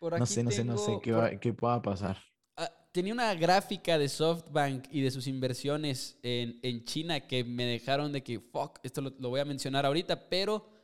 [0.00, 2.18] no sé, no sé, no sé qué, qué pueda pasar.
[2.56, 8.12] Ah, tenía una gráfica de SoftBank y de sus inversiones en, China que me dejaron
[8.12, 10.75] de que, fuck, esto lo, voy a mencionar ahorita, pero...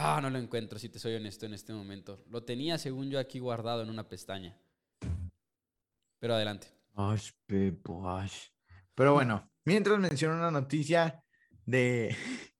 [0.00, 2.22] Ah, no lo encuentro, si te soy honesto en este momento.
[2.28, 4.56] Lo tenía, según yo, aquí guardado en una pestaña.
[6.20, 6.68] Pero adelante.
[8.94, 11.24] Pero bueno, mientras menciono una noticia
[11.66, 12.14] de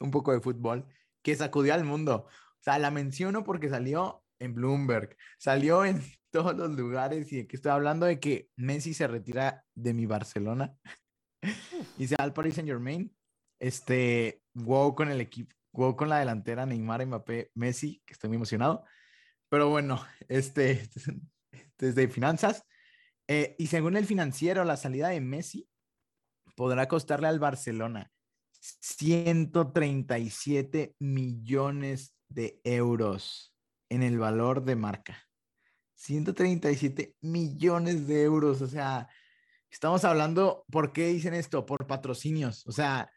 [0.00, 0.84] un poco de fútbol
[1.22, 2.26] que sacudió al mundo.
[2.26, 7.54] O sea, la menciono porque salió en Bloomberg, salió en todos los lugares y que
[7.54, 10.76] estoy hablando de que Messi se retira de mi Barcelona
[11.96, 13.16] y se va al Paris Saint Germain.
[13.60, 18.36] Este, wow con el equipo, wow con la delantera Neymar, Mbappé, Messi, que estoy muy
[18.36, 18.84] emocionado.
[19.48, 20.88] Pero bueno, este,
[21.78, 22.64] desde finanzas.
[23.28, 25.68] Eh, y según el financiero, la salida de Messi
[26.56, 28.10] podrá costarle al Barcelona
[28.60, 33.54] 137 millones de euros
[33.88, 35.22] en el valor de marca.
[35.94, 38.62] 137 millones de euros.
[38.62, 39.08] O sea,
[39.70, 41.66] estamos hablando, ¿por qué dicen esto?
[41.66, 42.66] Por patrocinios.
[42.66, 43.12] O sea,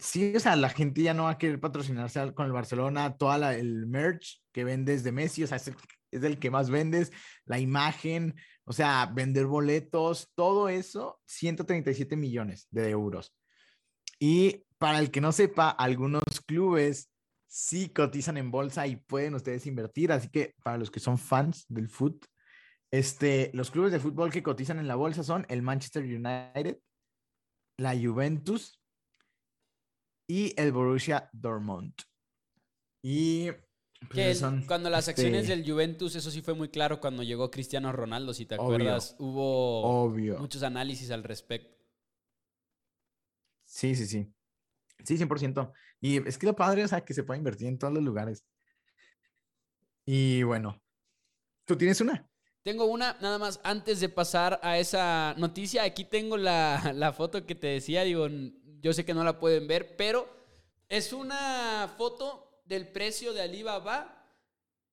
[0.00, 3.38] sí, o sea, la gente ya no va a querer patrocinarse con el Barcelona, toda
[3.38, 5.76] la, el merch que vendes de Messi, o sea, es el,
[6.10, 7.10] es el que más vendes,
[7.44, 13.34] la imagen, o sea, vender boletos, todo eso, 137 millones de euros.
[14.18, 17.10] Y para el que no sepa, algunos clubes
[17.46, 20.10] sí cotizan en bolsa y pueden ustedes invertir.
[20.10, 22.20] Así que para los que son fans del fútbol,
[22.90, 26.78] este, los clubes de fútbol que cotizan en la bolsa son el Manchester United,
[27.78, 28.81] la Juventus
[30.32, 31.92] y el Borussia Dortmund.
[33.02, 33.50] Y
[34.10, 37.92] pues, cuando las acciones este del Juventus, eso sí fue muy claro cuando llegó Cristiano
[37.92, 41.76] Ronaldo, si te acuerdas, hubo muchos análisis al respecto.
[43.66, 44.32] Sí, sí, sí.
[45.04, 45.70] Sí, 100%.
[46.00, 48.42] Y es que lo padre, o sea, que se puede invertir en todos los lugares.
[50.06, 50.82] Y bueno,
[51.66, 52.26] ¿tú tienes una?
[52.62, 57.44] Tengo una, nada más, antes de pasar a esa noticia, aquí tengo la, la foto
[57.44, 58.28] que te decía, digo,
[58.82, 60.28] yo sé que no la pueden ver, pero
[60.88, 64.18] es una foto del precio de Alibaba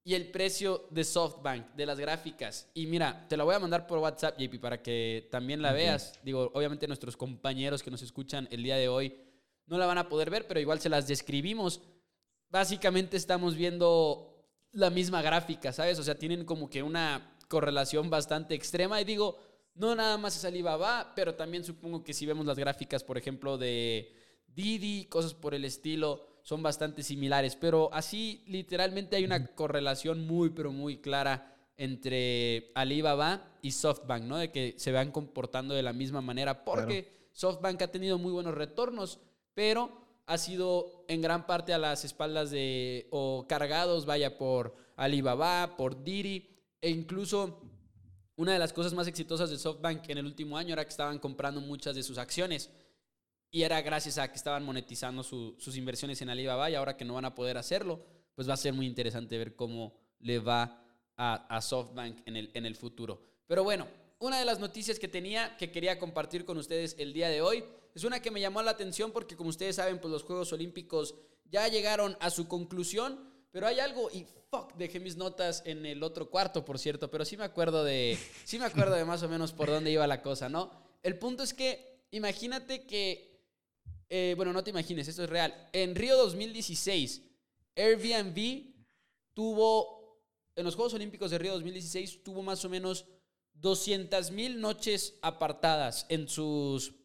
[0.03, 2.69] y el precio de SoftBank, de las gráficas.
[2.73, 6.19] Y mira, te la voy a mandar por WhatsApp, JP, para que también la veas.
[6.23, 9.17] Digo, obviamente nuestros compañeros que nos escuchan el día de hoy
[9.65, 11.81] no la van a poder ver, pero igual se las describimos.
[12.49, 15.97] Básicamente estamos viendo la misma gráfica, ¿sabes?
[15.99, 19.01] O sea, tienen como que una correlación bastante extrema.
[19.01, 19.37] Y digo,
[19.79, 23.57] no nada más es Alibaba, pero también supongo que si vemos las gráficas, por ejemplo,
[23.57, 24.13] de
[24.47, 30.49] Didi, cosas por el estilo, son bastante similares, pero así literalmente hay una correlación muy,
[30.49, 34.37] pero muy clara entre Alibaba y SoftBank, ¿no?
[34.37, 38.55] De que se van comportando de la misma manera, porque SoftBank ha tenido muy buenos
[38.55, 39.19] retornos,
[39.53, 45.77] pero ha sido en gran parte a las espaldas de, o cargados, vaya, por Alibaba,
[45.77, 46.49] por Didi,
[46.81, 47.61] e incluso
[48.39, 51.19] una de las cosas más exitosas de SoftBank en el último año era que estaban
[51.19, 52.69] comprando muchas de sus acciones
[53.51, 57.15] y era gracias a que estaban monetizando sus inversiones en Alibaba y ahora que no
[57.15, 58.01] van a poder hacerlo,
[58.35, 60.81] pues va a ser muy interesante ver cómo le va
[61.17, 63.21] a, SoftBank en el, en el futuro.
[63.45, 67.27] Pero bueno, una de las noticias que tenía que quería compartir con ustedes el día
[67.27, 70.23] de hoy es una que me llamó la atención porque como ustedes saben, pues los
[70.23, 73.19] Juegos Olímpicos ya llegaron a su conclusión,
[73.51, 77.25] pero hay algo y fuck, dejé mis notas en el otro cuarto, por cierto, pero
[77.25, 80.21] sí me acuerdo de sí me acuerdo de más o menos por dónde iba la
[80.21, 80.71] cosa, ¿no?
[81.03, 83.29] El punto es que imagínate que
[84.09, 85.69] eh, bueno, no te imagines, esto es real.
[85.71, 87.21] En Río 2016,
[87.75, 88.73] Airbnb
[89.35, 90.19] tuvo,
[90.55, 93.05] en los Juegos Olímpicos de Río 2016, tuvo más o menos
[93.53, 96.95] 200 mil noches apartadas en sus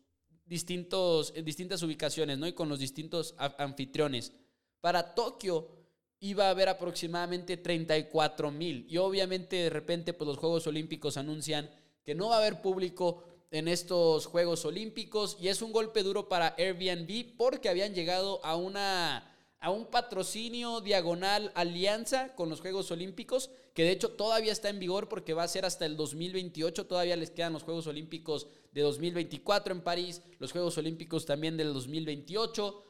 [0.47, 2.47] distintos, en distintas ubicaciones, ¿no?
[2.47, 4.33] Y con los distintos anfitriones.
[4.81, 5.84] Para Tokio
[6.25, 8.87] iba a haber aproximadamente 34 mil.
[8.89, 11.71] Y obviamente de repente, pues los Juegos Olímpicos anuncian
[12.03, 15.37] que no va a haber público en estos Juegos Olímpicos.
[15.39, 20.83] Y es un golpe duro para Airbnb porque habían llegado a una a un patrocinio
[20.83, 25.43] diagonal alianza con los Juegos Olímpicos, que de hecho todavía está en vigor porque va
[25.43, 30.21] a ser hasta el 2028, todavía les quedan los Juegos Olímpicos de 2024 en París,
[30.39, 32.83] los Juegos Olímpicos también del 2028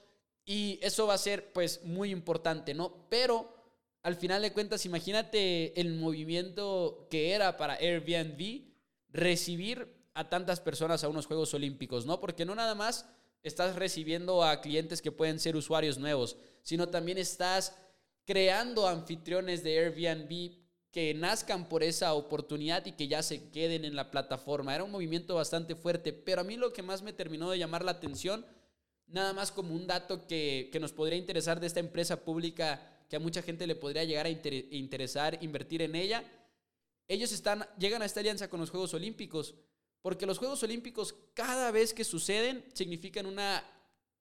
[0.44, 3.06] y eso va a ser pues muy importante, ¿no?
[3.08, 3.54] Pero
[4.02, 8.64] al final de cuentas, imagínate el movimiento que era para Airbnb
[9.08, 12.20] recibir a tantas personas a unos Juegos Olímpicos, ¿no?
[12.20, 13.08] Porque no nada más
[13.42, 17.76] estás recibiendo a clientes que pueden ser usuarios nuevos, sino también estás
[18.24, 23.96] creando anfitriones de Airbnb que nazcan por esa oportunidad y que ya se queden en
[23.96, 24.74] la plataforma.
[24.74, 27.84] Era un movimiento bastante fuerte, pero a mí lo que más me terminó de llamar
[27.84, 28.46] la atención,
[29.06, 33.20] nada más como un dato que, nos podría interesar de esta empresa pública, que a
[33.20, 36.24] mucha gente le podría llegar a interesar invertir en ella,
[37.06, 39.54] ellos están, llegan a esta alianza con los Juegos Olímpicos,
[40.00, 43.62] porque los Juegos Olímpicos cada vez que suceden significan una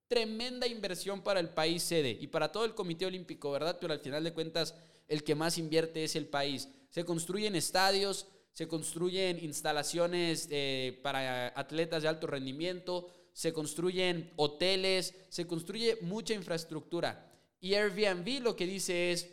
[0.07, 3.77] tremenda inversión para el país sede y para todo el Comité Olímpico, ¿verdad?
[3.79, 4.75] Pero al final de cuentas,
[5.07, 6.69] el que más invierte es el país.
[6.89, 15.15] Se construyen estadios, se construyen instalaciones eh, para atletas de alto rendimiento, se construyen hoteles,
[15.29, 17.31] se construye mucha infraestructura.
[17.59, 19.29] Y Airbnb lo que dice es,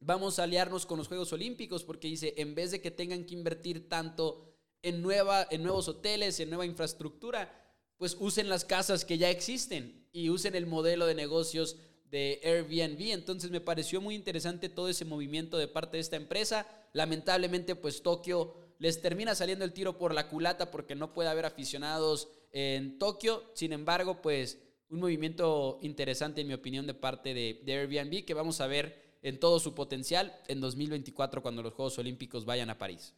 [0.00, 3.34] vamos a aliarnos con los Juegos Olímpicos porque dice, en vez de que tengan que
[3.34, 7.52] invertir tanto en, nueva, en nuevos hoteles, en nueva infraestructura,
[7.96, 11.76] pues usen las casas que ya existen y usen el modelo de negocios
[12.10, 13.12] de Airbnb.
[13.12, 16.66] Entonces me pareció muy interesante todo ese movimiento de parte de esta empresa.
[16.92, 21.46] Lamentablemente, pues Tokio les termina saliendo el tiro por la culata porque no puede haber
[21.46, 23.50] aficionados en Tokio.
[23.54, 24.58] Sin embargo, pues
[24.90, 29.18] un movimiento interesante en mi opinión de parte de, de Airbnb que vamos a ver
[29.22, 33.14] en todo su potencial en 2024 cuando los Juegos Olímpicos vayan a París.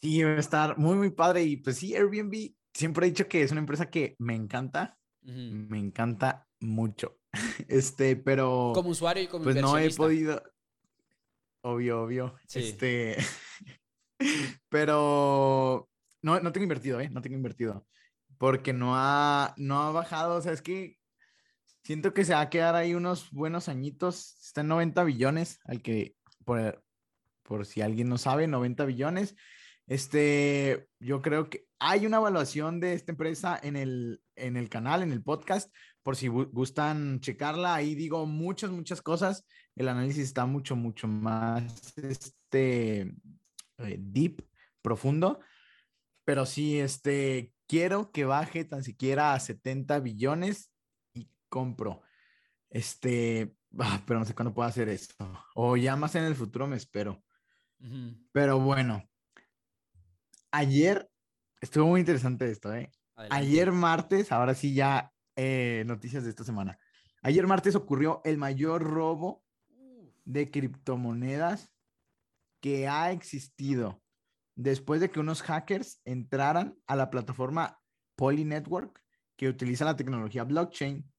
[0.00, 1.44] Sí, va a estar muy, muy padre.
[1.44, 4.98] Y pues sí, Airbnb siempre he dicho que es una empresa que me encanta.
[5.22, 7.16] Me encanta mucho.
[7.68, 8.72] Este, pero.
[8.74, 10.42] Como usuario y como Pues no he podido.
[11.62, 12.34] Obvio, obvio.
[12.52, 13.16] Este.
[14.68, 15.89] pero.
[16.22, 17.08] No, no tengo invertido, ¿eh?
[17.10, 17.86] No tengo invertido.
[18.38, 20.36] Porque no ha, no ha bajado.
[20.36, 20.98] O sea, es que
[21.82, 24.36] siento que se va a quedar ahí unos buenos añitos.
[24.42, 26.82] Está en 90 billones, al que, por,
[27.42, 29.36] por si alguien no sabe, 90 billones.
[29.86, 35.02] Este, yo creo que hay una evaluación de esta empresa en el, en el canal,
[35.02, 37.74] en el podcast, por si gustan checarla.
[37.74, 39.46] Ahí digo muchas, muchas cosas.
[39.74, 43.00] El análisis está mucho, mucho más este,
[43.78, 44.46] eh, deep,
[44.82, 45.40] profundo.
[46.30, 50.70] Pero sí, este, quiero que baje tan siquiera a 70 billones
[51.12, 52.02] y compro.
[52.68, 55.16] Este, ah, pero no sé cuándo puedo hacer esto.
[55.56, 57.20] O ya más en el futuro me espero.
[58.30, 59.02] Pero bueno,
[60.52, 61.10] ayer,
[61.60, 62.92] estuvo muy interesante esto, ¿eh?
[63.16, 66.78] Ayer martes, ahora sí ya eh, noticias de esta semana.
[67.22, 69.42] Ayer martes ocurrió el mayor robo
[70.24, 71.72] de criptomonedas
[72.60, 74.00] que ha existido
[74.62, 77.80] después de que unos hackers entraran a la plataforma
[78.16, 79.02] Poly Network
[79.36, 81.10] que utiliza la tecnología blockchain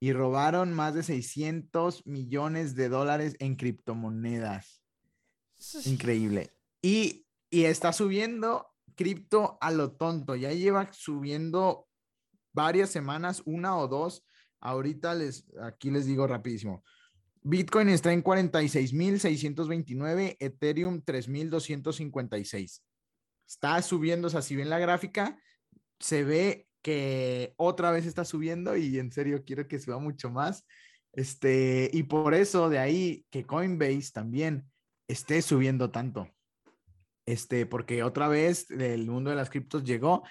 [0.00, 4.82] y robaron más de 600 millones de dólares en criptomonedas.
[5.84, 6.52] Increíble.
[6.80, 10.36] Y y está subiendo cripto a lo tonto.
[10.36, 11.88] Ya lleva subiendo
[12.52, 14.24] varias semanas, una o dos.
[14.60, 16.84] Ahorita les, aquí les digo rapidísimo.
[17.42, 22.82] Bitcoin está en 46.629, Ethereum 3.256.
[23.46, 25.40] Está subiendo, o sea, si ven la gráfica,
[25.98, 30.66] se ve que otra vez está subiendo y en serio quiero que suba mucho más.
[31.12, 34.70] Este, y por eso de ahí que Coinbase también
[35.08, 36.30] esté subiendo tanto
[37.28, 40.22] este, porque otra vez el mundo de las criptos llegó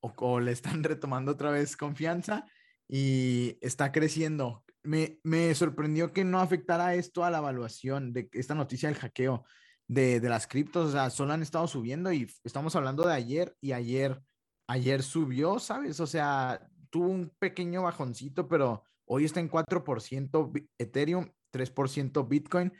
[0.00, 2.44] o, le están retomando otra vez confianza
[2.88, 4.64] y está creciendo.
[4.82, 9.44] Me, sorprendió que no afectara esto a la evaluación de esta noticia del hackeo
[9.86, 10.88] de, de, las criptos.
[10.88, 14.20] O sea, solo han estado subiendo y estamos hablando de ayer y ayer,
[14.66, 16.00] ayer subió, ¿sabes?
[16.00, 22.72] O sea, tuvo un pequeño bajoncito, pero hoy está en 4% Ethereum, 3% Bitcoin.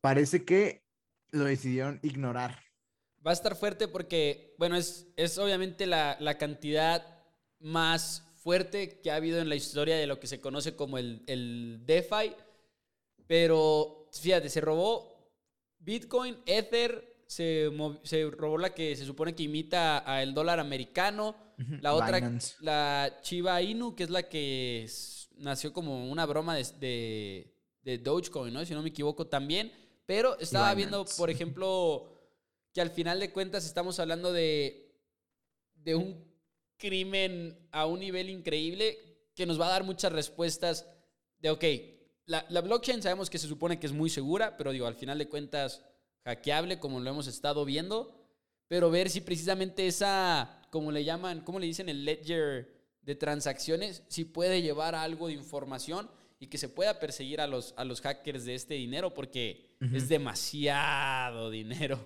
[0.00, 0.84] Parece que
[1.30, 2.58] lo decidieron ignorar.
[3.24, 7.04] Va a estar fuerte porque, bueno, es, es obviamente la, la, cantidad
[7.58, 11.22] más fuerte que ha habido en la historia de lo que se conoce como el,
[11.28, 12.34] el DeFi.
[13.28, 15.30] Pero fíjate, se robó
[15.78, 17.70] Bitcoin, Ether, se,
[18.02, 21.36] se, robó la que se supone que imita al dólar americano.
[21.80, 22.20] La otra,
[22.58, 24.90] la Chiba Inu, que es la que
[25.36, 28.64] nació como una broma de, de, de, Dogecoin, ¿no?
[28.64, 29.70] Si no me equivoco también.
[30.06, 32.16] Pero estaba viendo, por ejemplo
[32.74, 34.92] que al final de cuentas estamos hablando de,
[35.74, 36.29] de un
[36.80, 38.98] crimen a un nivel increíble
[39.36, 40.86] que nos va a dar muchas respuestas
[41.38, 41.64] de, ok,
[42.26, 45.18] la, la, blockchain sabemos que se supone que es muy segura, pero digo, al final
[45.18, 45.84] de cuentas,
[46.24, 48.20] hackeable como lo hemos estado viendo,
[48.66, 51.88] pero ver si precisamente esa, como le llaman, ¿cómo le dicen?
[51.88, 57.40] El ledger de transacciones, si puede llevar algo de información y que se pueda perseguir
[57.40, 61.98] a los, a los hackers de este dinero, porque es demasiado dinero.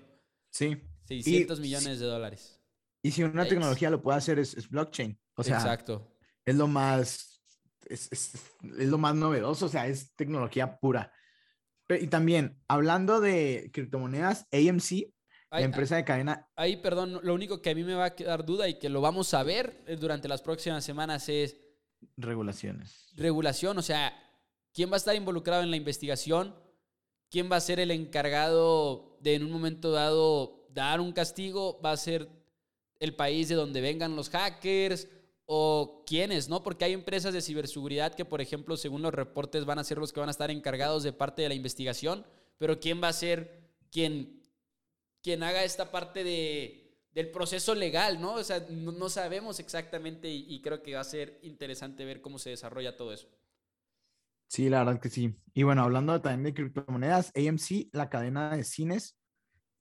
[0.50, 0.76] Sí.
[1.06, 2.60] 600 millones de dólares.
[3.04, 5.18] Y si una tecnología lo puede hacer es, blockchain.
[5.36, 6.16] O sea, Exacto.
[6.44, 7.42] es lo más,
[7.86, 11.12] es, es, lo más novedoso, o sea, es tecnología pura.
[11.88, 15.12] y también, hablando de criptomonedas, AMC,
[15.50, 16.48] la empresa de cadena.
[16.56, 19.00] Ahí, perdón, lo único que a mí me va a quedar duda y que lo
[19.00, 21.56] vamos a ver eh, durante las próximas semanas es...
[22.16, 23.12] Regulaciones.
[23.14, 24.12] Regulación, o sea,
[24.72, 26.54] ¿quién va a estar involucrado en la investigación?
[27.34, 31.90] quién va a ser el encargado de en un momento dado dar un castigo, va
[31.90, 32.28] a ser
[33.00, 35.08] el país de donde vengan los hackers
[35.46, 36.62] o quiénes, ¿no?
[36.62, 40.12] Porque hay empresas de ciberseguridad que, por ejemplo, según los reportes, van a ser los
[40.12, 42.24] que van a estar encargados de parte de la investigación,
[42.58, 44.42] pero ¿quién va a ser quien,
[45.42, 48.34] haga esta parte de, del proceso legal, ¿no?
[48.34, 52.38] O sea, no, sabemos exactamente y, y, creo que va a ser interesante ver cómo
[52.38, 53.28] se desarrolla todo eso.
[54.48, 55.34] Sí, la verdad que sí.
[55.52, 59.16] Y bueno, hablando también de criptomonedas, AMC, la cadena de cines,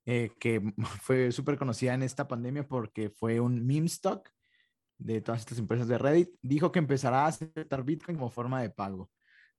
[0.05, 0.61] eh, que
[1.01, 4.29] fue súper conocida en esta pandemia porque fue un meme stock
[4.97, 8.69] de todas estas empresas de Reddit, dijo que empezará a aceptar Bitcoin como forma de
[8.69, 9.11] pago.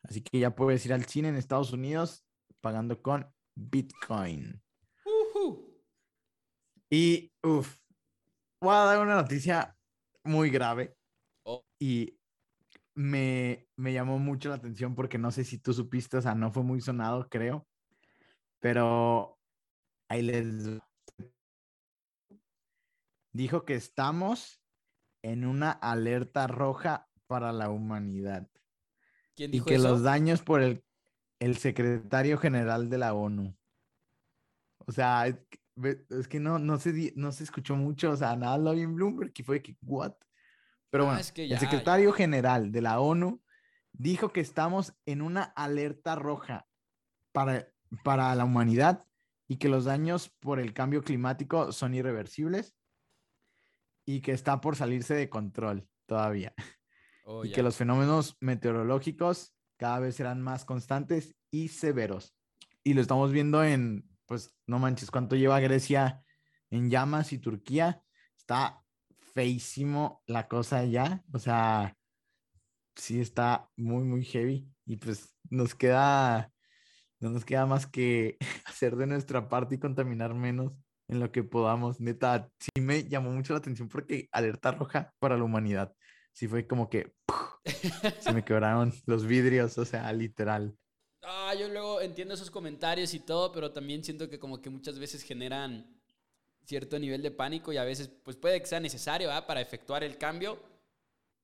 [0.03, 2.27] Así que ya puedes ir al cine en Estados Unidos
[2.61, 4.63] pagando con Bitcoin.
[6.91, 7.77] Y, uff,
[8.61, 9.77] voy a dar una noticia
[10.23, 10.97] muy grave.
[11.45, 11.65] Oh.
[11.79, 12.19] Y
[12.95, 16.53] me, me llamó mucho la atención porque no sé si tú supiste, o sea, no
[16.53, 17.67] fue muy sonado, creo.
[18.61, 19.34] Pero
[20.15, 20.81] ahí les
[23.33, 24.63] dijo que estamos
[25.23, 28.49] en una alerta roja para la humanidad.
[29.35, 30.85] ¿Quién dijo y que los daños por el,
[31.41, 33.57] el secretario general de la ONU.
[34.87, 38.73] O sea, es, que no, no, se, no se escuchó mucho, o sea, nada lo
[38.73, 40.15] vi en Bloomberg, que fue que, what?
[40.91, 43.43] Pero ah, bueno, el secretario general de la ONU
[43.93, 46.69] dijo que estamos en una alerta roja
[47.33, 47.69] para,
[48.05, 49.05] para la humanidad
[49.49, 52.75] y que los daños por el cambio climático son irreversibles
[54.07, 56.55] y que está por salirse de control todavía.
[57.27, 62.37] Oh, y que los fenómenos meteorológicos cada vez serán más constantes y severos.
[62.83, 66.23] Y lo estamos viendo en, pues, no manches, cuánto lleva Grecia
[66.71, 68.03] en llamas y Turquía.
[68.37, 68.85] Está
[69.33, 71.25] feísimo la cosa ya.
[71.33, 71.97] O sea,
[72.95, 74.69] sí está muy, muy heavy.
[74.87, 76.53] Y pues nos queda,
[77.25, 80.73] no nos queda más que hacer de nuestra parte y contaminar menos
[81.09, 82.01] en lo que podamos.
[82.01, 85.95] Neta, sí me llamó mucho la atención porque alerta roja para la humanidad.
[86.33, 87.15] Sí fue como que
[88.21, 90.77] se me quebraron los vidrios, o sea, literal.
[91.23, 94.99] Ah, yo luego entiendo esos comentarios y todo, pero también siento que como que muchas
[94.99, 95.99] veces generan
[96.67, 100.19] cierto nivel de pánico y a veces pues puede que sea necesario para efectuar el
[100.19, 100.59] cambio,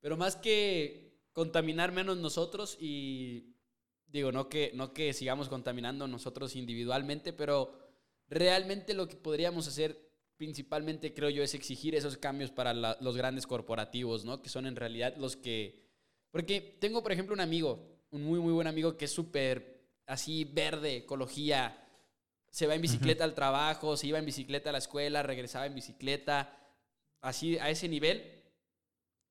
[0.00, 3.56] pero más que contaminar menos nosotros y
[4.12, 7.72] digo, no que, no que sigamos contaminando nosotros individualmente, pero
[8.28, 13.46] realmente lo que podríamos hacer principalmente creo yo es exigir esos cambios para los grandes
[13.46, 14.40] corporativos, ¿no?
[14.40, 15.84] Que son en realidad los que...
[16.30, 20.44] Porque tengo, por ejemplo, un amigo, un muy, muy buen amigo que es súper así
[20.44, 21.86] verde, ecología,
[22.50, 25.74] se va en bicicleta al trabajo, se iba en bicicleta a la escuela, regresaba en
[25.74, 26.58] bicicleta,
[27.20, 28.42] así a ese nivel.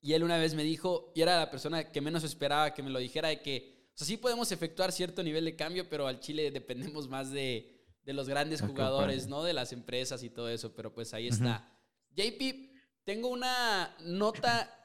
[0.01, 2.89] Y él una vez me dijo, y era la persona que menos esperaba que me
[2.89, 6.51] lo dijera, de que, sea, sí podemos efectuar cierto nivel de cambio, pero al Chile
[6.51, 9.43] dependemos más de, de los grandes jugadores, ¿no?
[9.43, 11.69] De las empresas y todo eso, pero pues ahí está.
[12.15, 12.71] JP,
[13.03, 14.75] tengo una nota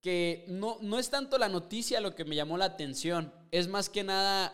[0.00, 3.88] que no, no es tanto la noticia lo que me llamó la atención, es más
[3.88, 4.52] que nada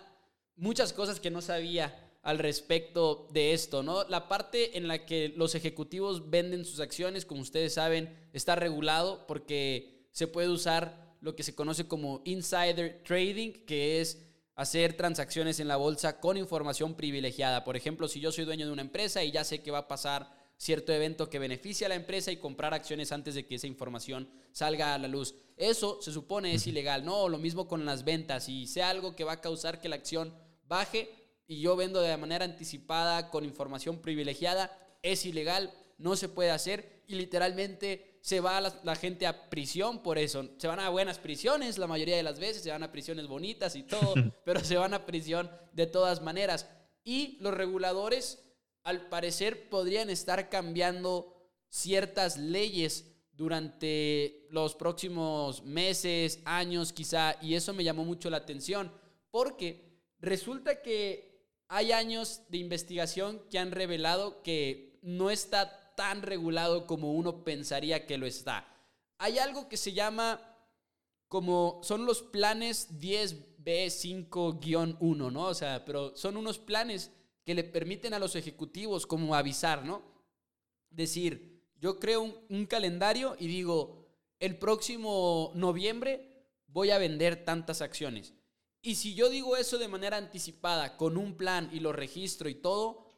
[0.56, 4.04] muchas cosas que no sabía al respecto de esto, ¿no?
[4.04, 9.26] La parte en la que los ejecutivos venden sus acciones, como ustedes saben, está regulado
[9.26, 15.60] porque se puede usar lo que se conoce como insider trading, que es hacer transacciones
[15.60, 17.64] en la bolsa con información privilegiada.
[17.64, 19.88] Por ejemplo, si yo soy dueño de una empresa y ya sé que va a
[19.88, 23.66] pasar cierto evento que beneficia a la empresa y comprar acciones antes de que esa
[23.66, 25.34] información salga a la luz.
[25.56, 27.30] Eso se supone es ilegal, ¿no?
[27.30, 28.48] Lo mismo con las ventas.
[28.50, 30.34] y sea algo que va a causar que la acción
[30.68, 31.08] baje,
[31.46, 34.70] y yo vendo de manera anticipada con información privilegiada,
[35.02, 40.18] es ilegal, no se puede hacer y literalmente se va la, gente a prisión por
[40.18, 40.48] eso.
[40.58, 43.76] Se van a buenas prisiones la mayoría de las veces, se van a prisiones bonitas
[43.76, 44.14] y todo,
[44.44, 46.68] pero se van a prisión de todas maneras.
[47.02, 48.42] Y los reguladores,
[48.84, 51.34] al parecer, podrían estar cambiando
[51.68, 58.92] ciertas leyes durante los próximos meses, años quizá, y eso me llamó mucho la atención,
[59.30, 61.30] porque resulta que
[61.68, 68.06] hay años de investigación que han revelado que no está tan regulado como uno pensaría
[68.06, 68.66] que lo está.
[69.18, 70.40] Hay algo que se llama
[71.28, 75.42] como son los planes 10B5-1, ¿no?
[75.42, 77.10] O sea, pero son unos planes
[77.44, 80.02] que le permiten a los ejecutivos como avisar, ¿no?
[80.88, 87.82] Decir, yo creo un, un calendario y digo, el próximo noviembre voy a vender tantas
[87.82, 88.32] acciones.
[88.80, 92.54] Y si yo digo eso de manera anticipada, con un plan y lo registro y
[92.54, 93.09] todo,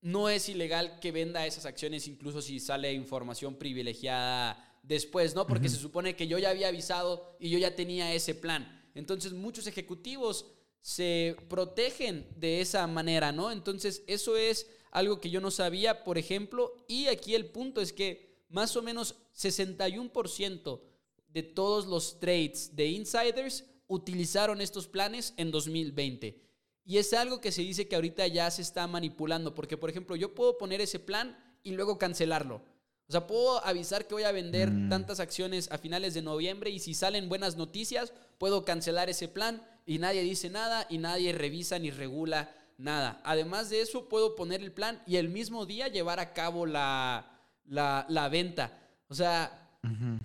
[0.00, 5.46] no es ilegal que venda esas acciones incluso si sale información privilegiada después, ¿no?
[5.46, 8.90] Porque se supone que yo ya había avisado y yo ya tenía ese plan.
[8.94, 10.46] Entonces muchos ejecutivos
[10.80, 13.50] se protegen de esa manera, ¿no?
[13.50, 17.92] Entonces, eso es algo que yo no sabía, por ejemplo, y aquí el punto es
[17.92, 20.80] que más o menos 61%
[21.28, 26.47] de todos los trades de insiders utilizaron estos planes en 2020.
[26.88, 30.16] Y es algo que se dice que ahorita ya se está manipulando, porque por ejemplo
[30.16, 32.62] yo puedo poner ese plan y luego cancelarlo.
[33.06, 34.88] O sea, puedo avisar que voy a vender mm.
[34.88, 39.62] tantas acciones a finales de noviembre y si salen buenas noticias, puedo cancelar ese plan
[39.84, 43.20] y nadie dice nada y nadie revisa ni regula nada.
[43.22, 47.38] Además de eso, puedo poner el plan y el mismo día llevar a cabo la,
[47.66, 48.78] la, venta.
[49.08, 49.78] O sea,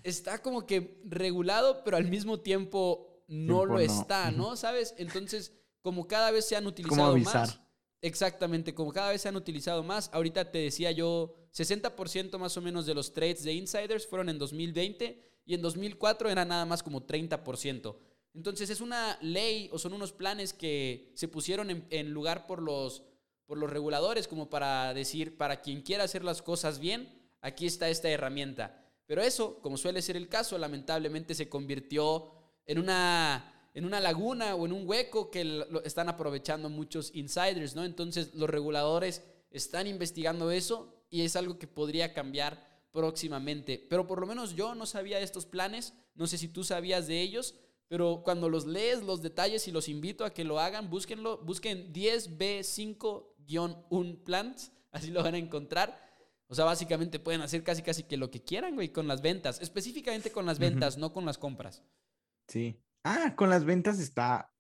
[0.03, 4.55] está como que regulado, pero al mismo tiempo no lo está, ¿no?
[4.55, 4.95] ¿Sabes?
[4.97, 5.51] Entonces,
[5.84, 7.60] como cada vez se han utilizado más.
[8.02, 10.10] Exactamente, como cada vez se han utilizado más.
[10.12, 14.40] Ahorita te decía yo, 60% más o menos de los trades de insiders fueron en
[14.40, 17.96] 2020 y en 2004 era nada más como 30%.
[18.34, 23.04] Entonces es una ley o son unos planes que se pusieron en, lugar por los,
[23.46, 27.08] por los reguladores como para decir, para quien quiera hacer las cosas bien,
[27.42, 28.84] aquí está esta herramienta.
[29.06, 32.32] Pero eso, como suele ser el caso, lamentablemente se convirtió
[32.66, 37.76] en una, en una laguna o en un hueco que lo están aprovechando muchos insiders,
[37.76, 37.86] ¿no?
[37.86, 43.84] Entonces los reguladores están investigando eso y es algo que podría cambiar próximamente.
[43.89, 47.07] Pero por lo menos yo no sabía de estos planes, no sé si tú sabías
[47.07, 47.55] de ellos,
[47.88, 51.93] pero cuando los lees, los detalles y los invito a que lo hagan, búsquenlo, busquen
[51.93, 56.01] 10B5-1 plans, así lo van a encontrar.
[56.47, 59.61] O sea, básicamente pueden hacer casi casi que lo que quieran, güey, con las ventas,
[59.61, 61.82] específicamente con las ventas, no con las compras.
[62.47, 62.78] Sí.
[63.04, 64.54] Ah, con las ventas está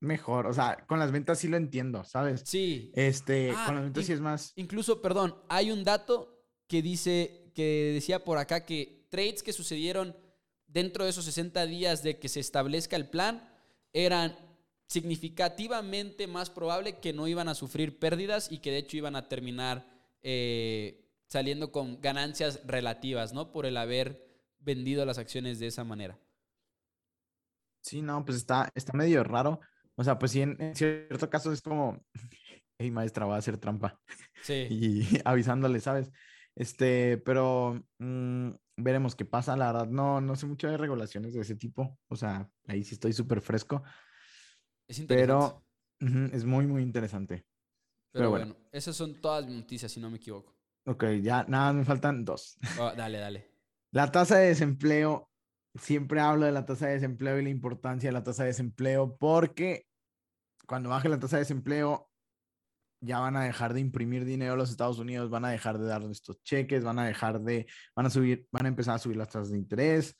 [0.00, 2.42] mejor, o sea, con las ventas sí lo entiendo, ¿sabes?
[2.46, 2.90] Sí.
[2.94, 4.52] Este, ah, con las ventas sí es más.
[4.56, 10.16] Incluso, perdón, hay un dato que dice, que decía por acá que trades que sucedieron
[10.66, 13.48] dentro de esos 60 días de que se establezca el plan,
[13.92, 14.36] eran
[14.86, 19.28] significativamente más probable que no iban a sufrir pérdidas y que de hecho iban a
[19.28, 19.86] terminar
[20.22, 23.52] eh, saliendo con ganancias relativas, ¿no?
[23.52, 24.26] Por el haber
[24.58, 26.18] vendido las acciones de esa manera.
[27.82, 29.60] Sí, no, pues está, está medio raro.
[29.96, 32.02] O sea, pues sí, en, cierto caso es como,
[32.78, 34.00] hey maestra, va a hacer trampa.
[34.42, 34.66] Sí.
[34.70, 36.10] Y avisándole, ¿sabes?
[36.56, 39.54] Este, pero mm, veremos qué pasa.
[39.54, 41.98] La verdad, no, no sé mucho de regulaciones de ese tipo.
[42.08, 43.82] O sea, ahí sí estoy súper fresco.
[44.88, 45.62] Es interesante.
[45.98, 47.46] Pero es muy, muy interesante.
[48.12, 48.56] Pero, bueno.
[48.72, 50.56] esas son todas mis noticias, si no me equivoco.
[50.86, 52.56] Ok, ya nada, me faltan dos.
[52.78, 53.50] Oh, dale, dale.
[53.92, 55.29] La tasa de desempleo,
[55.74, 59.16] siempre hablo de la tasa de desempleo y la importancia de la tasa de desempleo
[59.16, 59.86] porque
[60.66, 62.08] cuando baje la tasa de desempleo,
[63.00, 65.86] ya van a dejar de imprimir dinero a los Estados Unidos, van a dejar de
[65.86, 67.66] dar estos cheques, van a dejar de,
[67.96, 70.16] van a subir, van a empezar a subir las tasas de interés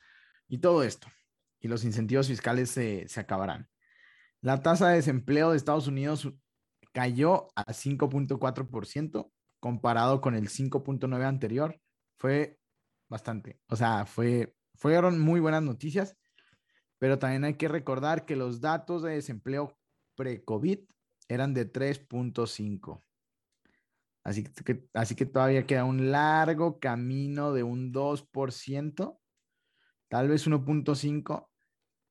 [0.49, 1.07] y todo esto.
[1.61, 3.69] Y los incentivos fiscales se, se acabarán.
[4.41, 6.33] La tasa de desempleo de Estados Unidos
[6.93, 9.31] cayó a 5.4%
[9.61, 11.79] comparado con el 5.9 anterior.
[12.19, 12.59] Fue
[13.09, 13.61] bastante.
[13.69, 16.17] O sea, fue, fueron muy buenas noticias,
[16.99, 19.79] pero también hay que recordar que los datos de desempleo
[20.17, 20.81] pre-COVID
[21.29, 23.05] eran de 3.5.
[24.25, 29.21] Así que, así que todavía queda un largo camino de un 2%,
[30.09, 31.49] tal vez 1.5,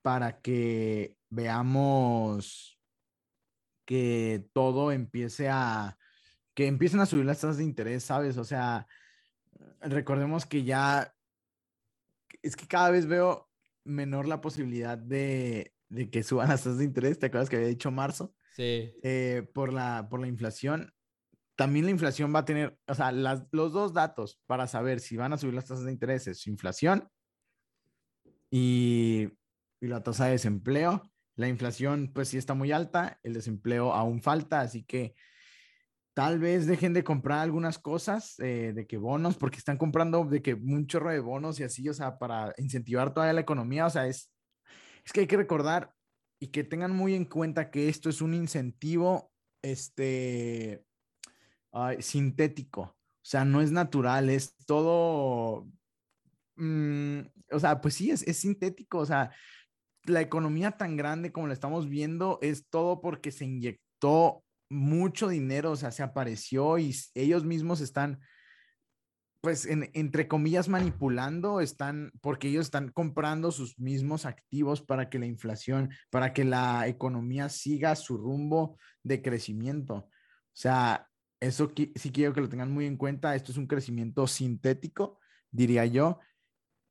[0.01, 2.80] para que veamos
[3.86, 5.97] que todo empiece a,
[6.53, 8.38] que empiecen a subir las tasas de interés, ¿sabes?
[8.38, 8.88] O sea,
[9.82, 11.13] recordemos que ya,
[12.41, 13.49] es que cada vez veo
[13.83, 17.19] menor la posibilidad de, de que suban las tasas de interés.
[17.19, 18.35] ¿Te acuerdas que había dicho marzo?
[19.03, 20.93] Eh, por, la, por la inflación.
[21.55, 25.17] También la inflación va a tener, o sea, las, los dos datos para saber si
[25.17, 27.09] van a subir las tasas de interés es su inflación
[28.49, 29.29] y,
[29.81, 31.03] y la tasa de desempleo.
[31.35, 35.15] La inflación, pues sí está muy alta, el desempleo aún falta, así que
[36.20, 40.41] tal vez dejen de comprar algunas cosas, eh, de que bonos, porque están comprando de
[40.41, 43.89] que un chorro de bonos y así, o sea, para incentivar toda la economía, o
[43.89, 44.30] sea, es,
[45.05, 45.93] es que hay que recordar
[46.38, 50.84] y que tengan muy en cuenta que esto es un incentivo este,
[51.99, 52.82] sintético.
[52.82, 55.70] O sea, no es natural, es todo,
[56.57, 58.97] mm, o sea, pues sí, es, es sintético.
[58.97, 59.32] O sea,
[60.03, 65.72] la economía tan grande como la estamos viendo es todo porque se inyectó mucho dinero,
[65.72, 68.20] o sea, se apareció y ellos mismos están
[69.41, 75.28] pues, entre comillas, manipulando, están, porque ellos están comprando sus mismos activos para que la
[75.28, 79.95] inflación, para que la economía siga su rumbo de crecimiento.
[79.95, 80.09] O
[80.53, 81.07] sea,
[81.39, 83.34] eso sí quiero que lo tengan muy en cuenta.
[83.34, 85.20] Esto es un crecimiento sintético,
[85.51, 86.20] diría yo,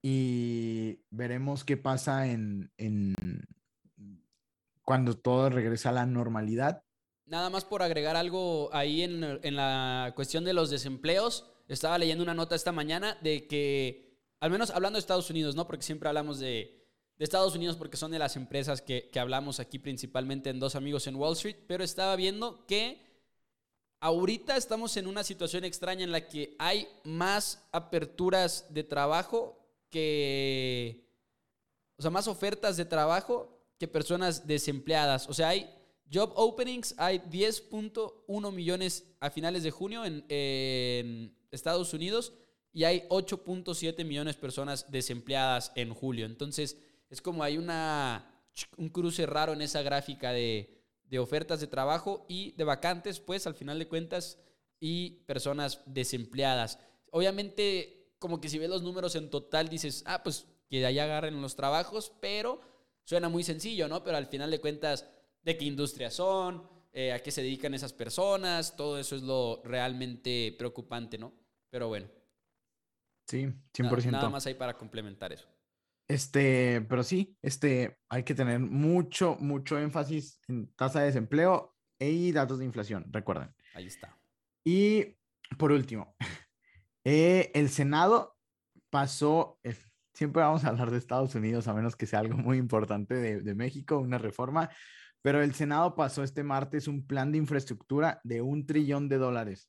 [0.03, 3.15] y veremos qué pasa en, en
[4.83, 6.83] cuando todo regresa a la normalidad.
[7.29, 11.45] Nada más por agregar algo ahí en, en la cuestión de los desempleos.
[11.69, 15.67] Estaba leyendo una nota esta mañana de que, al menos hablando de Estados Unidos, ¿no?
[15.67, 16.87] Porque siempre hablamos de,
[17.19, 20.75] de Estados Unidos porque son de las empresas que, que, hablamos aquí principalmente en Dos
[20.75, 23.03] Amigos en Wall Street, pero estaba viendo que
[24.01, 29.59] ahorita estamos en una situación extraña en la que hay más aperturas de trabajo
[29.91, 31.07] que,
[31.99, 35.29] o sea, más ofertas de trabajo que personas desempleadas.
[35.29, 35.78] O sea, hay
[36.13, 42.35] Job openings hay 10.1 millones a finales de junio en, Estados Unidos
[42.75, 46.27] y hay 8.7 millones de personas desempleadas en julio.
[46.27, 46.77] Entonces,
[47.09, 48.45] es como hay una,
[48.77, 53.47] un cruce raro en esa gráfica de, de ofertas de trabajo y de vacantes, pues
[53.47, 54.39] al final de cuentas,
[54.81, 56.79] y personas desempleadas.
[57.11, 61.05] Obviamente, como que si ves los números en total, dices, ah, pues que de allá
[61.05, 62.61] agarren los trabajos, pero
[63.05, 64.05] suena muy sencillo, ¿no?
[64.05, 65.07] Pero al final de cuentas
[65.43, 66.63] de qué industrias son,
[66.93, 71.33] eh, a qué se dedican esas personas, todo eso es lo realmente preocupante, ¿no?
[71.71, 72.09] Pero bueno.
[73.29, 74.11] Sí, 100%.
[74.11, 75.47] Nada, más hay para complementar eso.
[76.09, 82.33] Este, pero sí, este, hay que tener mucho, mucho énfasis en tasa de desempleo y
[82.33, 83.55] datos de inflación, recuerden.
[83.75, 84.19] Ahí está.
[84.65, 85.19] Y
[85.59, 86.17] por último,
[87.05, 88.39] eh, el Senado
[88.91, 89.77] pasó, eh,
[90.15, 93.41] siempre vamos a hablar de Estados Unidos, a menos que sea algo muy importante de,
[93.43, 94.71] de México, una reforma,
[95.23, 99.69] pero el Senado pasó este martes un plan de infraestructura de un trillón de dólares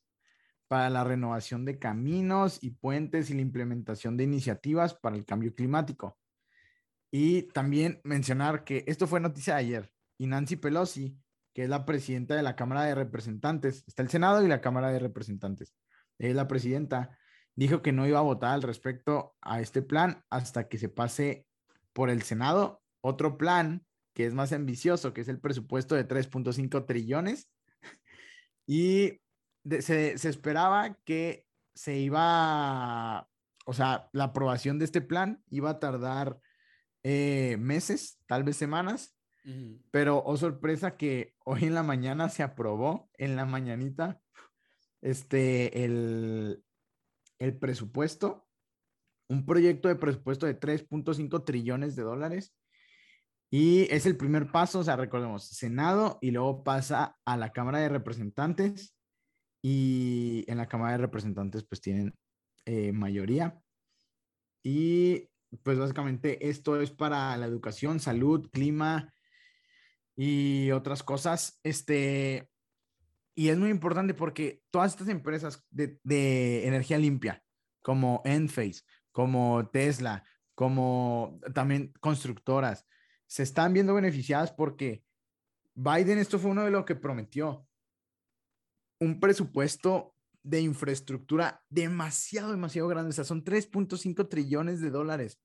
[0.68, 5.52] para la renovación de caminos y puentes y la implementación de iniciativas para el cambio
[5.54, 6.16] climático.
[7.10, 11.18] Y también mencionar que esto fue noticia de ayer y Nancy Pelosi,
[11.52, 14.92] que es la presidenta de la Cámara de Representantes, está el Senado y la Cámara
[14.92, 15.74] de Representantes,
[16.18, 17.18] es la presidenta,
[17.56, 21.46] dijo que no iba a votar al respecto a este plan hasta que se pase
[21.92, 23.84] por el Senado otro plan
[24.14, 27.48] que es más ambicioso, que es el presupuesto de 3.5 trillones.
[28.66, 29.20] Y
[29.80, 31.44] se, esperaba que
[31.74, 33.28] se iba,
[33.66, 36.38] o sea, la aprobación de este plan iba a tardar
[37.02, 39.16] eh, meses, tal vez semanas,
[39.90, 44.20] pero oh sorpresa que hoy en la mañana se aprobó, en la mañanita,
[45.00, 46.62] este, el,
[47.40, 48.46] el presupuesto,
[49.28, 52.54] un proyecto de presupuesto de 3.5 trillones de dólares
[53.50, 57.80] y es el primer paso, o sea, recordemos, Senado y luego pasa a la Cámara
[57.80, 58.96] de Representantes
[59.60, 62.14] y en la Cámara de Representantes pues tienen
[62.64, 63.60] eh, mayoría.
[64.62, 65.28] Y
[65.64, 69.12] pues básicamente esto es para la educación, salud, clima
[70.14, 71.58] y otras cosas.
[71.64, 72.48] Este,
[73.34, 77.42] y es muy importante porque todas estas empresas de, de energía limpia,
[77.82, 80.24] como Enphase, como Tesla,
[80.54, 82.86] como también constructoras,
[83.30, 85.04] se están viendo beneficiadas porque
[85.74, 87.64] Biden, esto fue uno de lo que prometió,
[89.00, 95.40] un presupuesto de infraestructura demasiado, demasiado grande, o sea, son 3.5 trillones de dólares,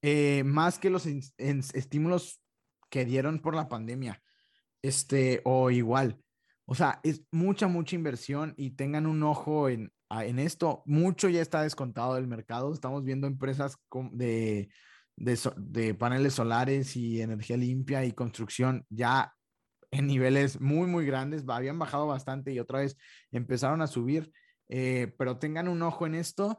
[0.00, 2.40] eh, más que los estímulos
[2.88, 4.22] que dieron por la pandemia,
[4.80, 6.18] este, o igual.
[6.64, 10.82] O sea, es mucha, mucha inversión y tengan un ojo en, en esto.
[10.86, 12.72] Mucho ya está descontado del mercado.
[12.72, 13.76] Estamos viendo empresas
[14.12, 14.70] de
[15.16, 19.32] de, paneles solares y energía limpia y construcción ya
[19.90, 21.44] en niveles muy, muy grandes.
[21.46, 22.96] Habían bajado bastante y otra vez
[23.30, 24.32] empezaron a subir.
[24.68, 26.58] Eh, pero tengan un ojo en esto,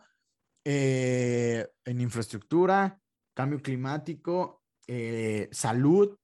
[0.63, 2.99] eh, en infraestructura,
[3.33, 6.17] cambio climático, eh, salud.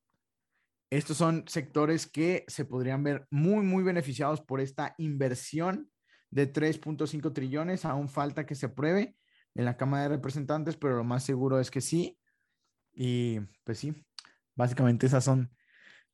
[0.91, 5.89] Estos son sectores que se podrían ver muy, muy beneficiados por esta inversión
[6.29, 7.85] de 3.5 trillones.
[7.85, 9.15] Aún falta que se apruebe
[9.55, 12.17] en la Cámara de Representantes, pero lo más seguro es que sí.
[12.93, 13.93] Y pues sí,
[14.55, 15.51] básicamente esas son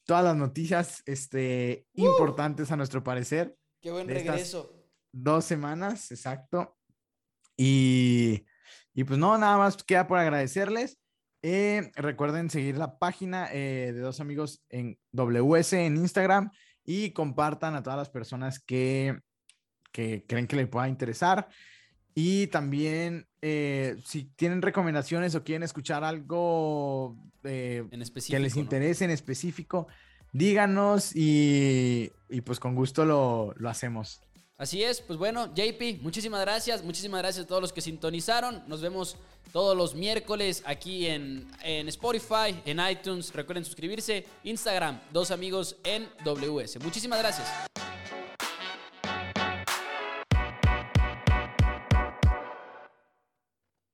[0.06, 2.06] todas las noticias este, ¡Uh!
[2.06, 3.56] importantes a nuestro parecer.
[3.82, 4.74] Qué buen regreso.
[5.12, 6.78] Dos semanas, exacto.
[7.56, 8.46] Y,
[8.94, 11.00] y, pues no, nada más queda por agradecerles.
[11.44, 16.52] Eh, recuerden seguir la página eh, de dos amigos en WS en Instagram
[16.84, 19.20] y compartan a todas las personas que,
[19.92, 21.48] que creen que les pueda interesar.
[22.20, 27.86] Y también, eh, si tienen recomendaciones o quieren escuchar algo eh,
[28.28, 29.88] que les interese en específico,
[30.34, 32.12] díganos y,
[32.44, 34.20] pues con gusto lo, hacemos.
[34.58, 38.64] Así es, pues bueno, JP, muchísimas gracias, muchísimas gracias a todos los que sintonizaron.
[38.68, 39.18] Nos vemos
[39.54, 43.32] todos los miércoles aquí en, en Spotify, en iTunes.
[43.32, 46.80] Recuerden suscribirse, Instagram, dos amigos en WS.
[46.80, 47.48] Muchísimas gracias.